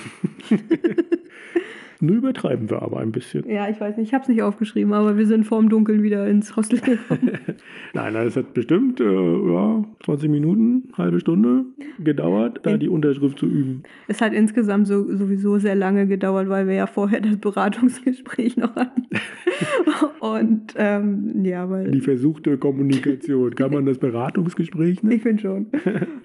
[2.04, 3.48] Nur übertreiben wir aber ein bisschen.
[3.48, 6.26] Ja, ich weiß nicht, ich habe es nicht aufgeschrieben, aber wir sind vorm Dunkeln wieder
[6.26, 7.30] ins Hostel gekommen.
[7.94, 11.64] Nein, das hat bestimmt äh, ja, 20 Minuten, halbe Stunde
[12.02, 13.84] gedauert, da In- die Unterschrift zu üben.
[14.08, 18.74] es hat insgesamt so, sowieso sehr lange gedauert, weil wir ja vorher das Beratungsgespräch noch
[18.74, 19.04] hatten.
[20.20, 23.54] Und ähm, ja, weil Die versuchte Kommunikation.
[23.54, 25.16] Kann man das Beratungsgespräch nennen?
[25.16, 25.66] ich finde schon.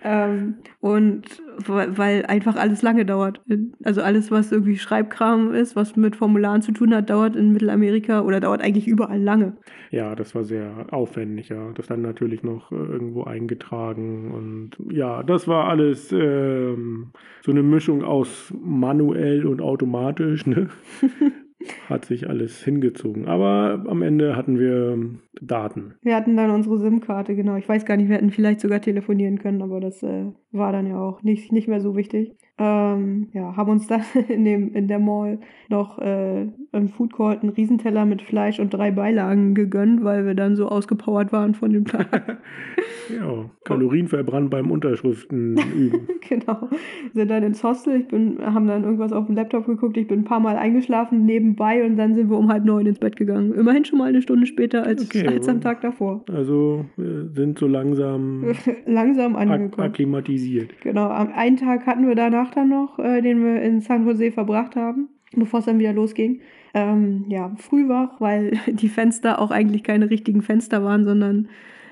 [0.04, 1.24] ähm, und
[1.66, 3.42] weil weil einfach alles lange dauert.
[3.84, 8.22] Also alles, was irgendwie Schreibkram ist, was mit Formularen zu tun hat, dauert in Mittelamerika
[8.22, 9.58] oder dauert eigentlich überall lange.
[9.92, 11.72] Ja, das war sehr aufwendig, ja.
[11.74, 17.64] Das dann natürlich noch äh, irgendwo eingetragen und ja, das war alles ähm, so eine
[17.64, 20.70] Mischung aus manuell und automatisch, ne?
[21.90, 23.28] Hat sich alles hingezogen.
[23.28, 24.98] Aber am Ende hatten wir
[25.42, 25.96] Daten.
[26.02, 27.56] Wir hatten dann unsere SIM-Karte, genau.
[27.56, 30.88] Ich weiß gar nicht, wir hätten vielleicht sogar telefonieren können, aber das äh, war dann
[30.88, 32.36] ja auch nicht, nicht mehr so wichtig.
[32.60, 37.44] Ähm, ja, haben uns dann in, dem, in der Mall noch äh, im Food Court
[37.44, 41.72] einen Riesenteller mit Fleisch und drei Beilagen gegönnt, weil wir dann so ausgepowert waren von
[41.72, 42.42] dem Tag.
[43.16, 46.08] ja, Kalorien verbrannt beim Unterschriften üben.
[46.28, 46.70] genau.
[47.14, 50.22] Sind dann ins Hostel, ich bin, haben dann irgendwas auf dem Laptop geguckt, ich bin
[50.22, 53.54] ein paar Mal eingeschlafen nebenbei und dann sind wir um halb neun ins Bett gegangen.
[53.54, 56.24] Immerhin schon mal eine Stunde später als, Okay, als am Tag davor.
[56.32, 58.46] Also wir sind so langsam
[58.86, 59.88] Langsam angekommen.
[59.88, 60.82] akklimatisiert.
[60.82, 64.32] Genau, am einen Tag hatten wir danach dann noch, äh, den wir in San Jose
[64.32, 66.42] verbracht haben, bevor es dann wieder losging.
[66.74, 71.50] Ähm, ja, früh wach, weil die Fenster auch eigentlich keine richtigen Fenster waren, sondern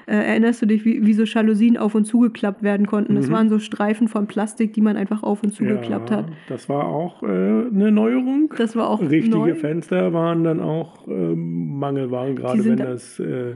[0.07, 3.15] äh, erinnerst du dich, wie, wie so Jalousien auf und zugeklappt werden konnten?
[3.15, 3.33] Das Mhm.
[3.33, 6.25] waren so Streifen von Plastik, die man einfach auf und zugeklappt ja, hat.
[6.47, 8.53] Das war auch äh, eine Neuerung.
[8.57, 9.55] Das war auch Richtige neu.
[9.55, 13.55] Fenster waren dann auch ähm, Mangelware, gerade wenn da- das äh,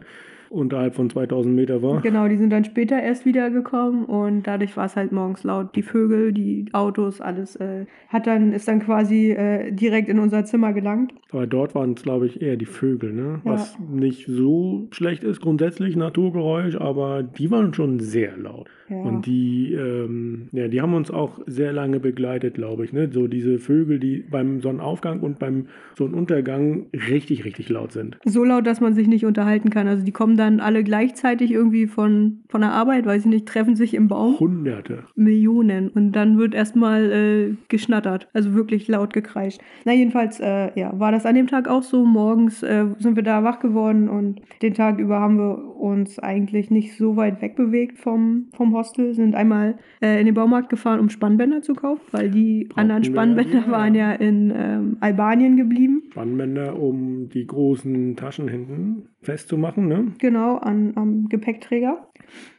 [0.49, 2.01] unterhalb von 2000 Meter war.
[2.01, 5.75] Genau, die sind dann später erst wiedergekommen und dadurch war es halt morgens laut.
[5.75, 10.45] Die Vögel, die Autos, alles äh, hat dann, ist dann quasi äh, direkt in unser
[10.45, 11.13] Zimmer gelangt.
[11.31, 13.41] Aber dort waren es, glaube ich, eher die Vögel, ne?
[13.43, 13.51] Ja.
[13.51, 18.69] Was nicht so schlecht ist, grundsätzlich Naturgeräusch, aber die waren schon sehr laut.
[18.89, 19.01] Ja.
[19.01, 22.93] Und die, ähm, ja, die haben uns auch sehr lange begleitet, glaube ich.
[22.93, 23.09] Ne?
[23.11, 28.17] So diese Vögel, die beim Sonnenaufgang und beim Sonnenuntergang richtig, richtig laut sind.
[28.25, 29.87] So laut, dass man sich nicht unterhalten kann.
[29.87, 33.75] Also die kommen dann alle gleichzeitig irgendwie von, von der Arbeit, weiß ich nicht, treffen
[33.75, 34.39] sich im Baum.
[34.39, 35.03] Hunderte.
[35.15, 35.89] Millionen.
[35.89, 38.27] Und dann wird erstmal äh, geschnattert.
[38.33, 39.61] Also wirklich laut gekreischt.
[39.85, 42.05] Na, jedenfalls, äh, ja, war das an dem Tag auch so.
[42.05, 46.71] Morgens äh, sind wir da wach geworden und den Tag über haben wir uns eigentlich
[46.71, 49.13] nicht so weit wegbewegt vom, vom Hostel.
[49.13, 53.03] Sind einmal äh, in den Baumarkt gefahren, um Spannbänder zu kaufen, weil die Brauchten anderen
[53.03, 53.71] wir, Spannbänder ja.
[53.71, 56.03] waren ja in ähm, Albanien geblieben.
[56.11, 59.87] Spannbänder, um die großen Taschen hinten festzumachen.
[59.87, 60.13] Ne?
[60.19, 62.07] Genau, an, am Gepäckträger.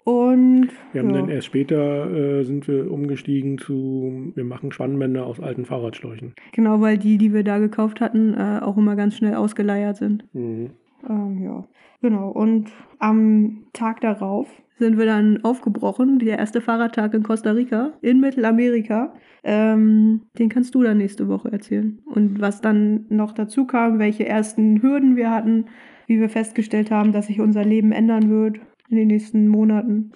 [0.04, 1.20] Und Wir haben ja.
[1.20, 6.34] dann erst später äh, sind wir umgestiegen zu, wir machen Spannbänder aus alten Fahrradschläuchen.
[6.52, 10.24] genau, weil die, die wir da gekauft hatten, äh, auch immer ganz schnell ausgeleiert sind.
[10.34, 10.70] Mhm.
[11.08, 11.64] Ähm, ja,
[12.02, 12.30] genau.
[12.30, 14.48] Und am Tag darauf
[14.80, 19.14] sind wir dann aufgebrochen, der erste Fahrradtag in Costa Rica, in Mittelamerika.
[19.44, 22.00] Ähm, den kannst du dann nächste Woche erzählen.
[22.06, 25.66] Und was dann noch dazu kam, welche ersten Hürden wir hatten,
[26.08, 28.58] wie wir festgestellt haben, dass sich unser Leben ändern wird
[28.88, 30.10] in den nächsten Monaten.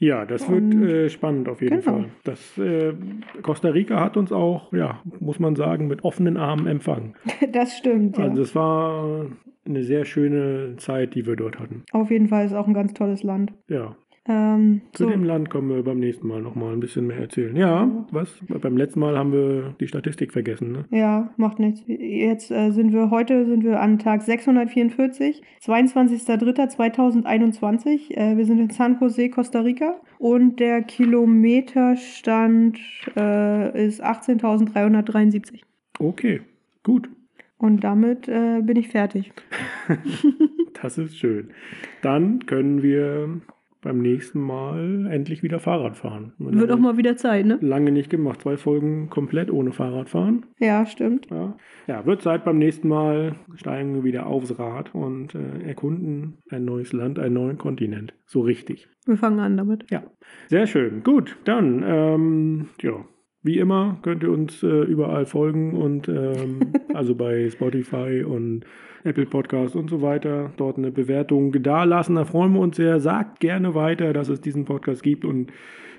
[0.00, 1.92] Ja, das wird äh, spannend auf jeden Genau.
[1.92, 2.04] Fall.
[2.24, 2.92] Das, äh,
[3.42, 7.14] Costa Rica hat uns auch, ja, muss man sagen, mit offenen Armen empfangen.
[7.52, 8.18] das stimmt.
[8.18, 8.24] Ja.
[8.24, 9.26] Also es war
[9.66, 11.84] eine sehr schöne Zeit, die wir dort hatten.
[11.92, 13.52] Auf jeden Fall ist auch ein ganz tolles Land.
[13.68, 13.96] Ja,
[14.28, 15.10] Ähm, zu so.
[15.10, 17.56] dem Land kommen wir beim nächsten Mal nochmal ein bisschen mehr erzählen.
[17.56, 18.28] Ja, was?
[18.48, 20.84] Beim letzten Mal haben wir die Statistik vergessen, ne?
[20.90, 21.82] Ja, macht nichts.
[21.86, 28.14] Jetzt äh, sind wir, heute sind wir an Tag 644, 22.03.2021.
[28.14, 29.94] Äh, wir sind in San Jose, Costa Rica.
[30.18, 32.78] Und der Kilometerstand
[33.16, 35.62] äh, ist 18.373.
[35.98, 36.42] Okay,
[36.82, 37.08] gut.
[37.56, 39.32] Und damit äh, bin ich fertig.
[40.80, 41.50] Das ist schön.
[42.02, 43.40] Dann können wir
[43.88, 46.34] beim nächsten Mal endlich wieder Fahrrad fahren.
[46.36, 47.56] Wird auch mal wieder Zeit, ne?
[47.62, 48.42] lange nicht gemacht.
[48.42, 50.44] Zwei Folgen komplett ohne Fahrradfahren.
[50.58, 51.28] Ja, stimmt.
[51.30, 53.36] Ja, ja wird Zeit beim nächsten Mal.
[53.54, 58.12] Steigen wir wieder aufs Rad und äh, erkunden ein neues Land, einen neuen Kontinent.
[58.26, 58.88] So richtig.
[59.06, 59.90] Wir fangen an damit.
[59.90, 60.02] Ja,
[60.48, 61.02] sehr schön.
[61.02, 63.06] Gut, dann, ähm, ja,
[63.42, 68.66] wie immer könnt ihr uns äh, überall folgen und ähm, also bei Spotify und
[69.04, 72.16] Apple Podcast und so weiter dort eine Bewertung da lassen.
[72.16, 73.00] Da freuen wir uns sehr.
[73.00, 75.52] Sagt gerne weiter, dass es diesen Podcast gibt und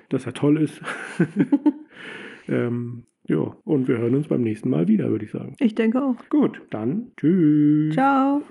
[0.08, 0.80] dass er toll ist.
[2.48, 5.54] ähm, ja, und wir hören uns beim nächsten Mal wieder, würde ich sagen.
[5.60, 6.16] Ich denke auch.
[6.30, 7.94] Gut, dann tschüss.
[7.94, 8.42] Ciao.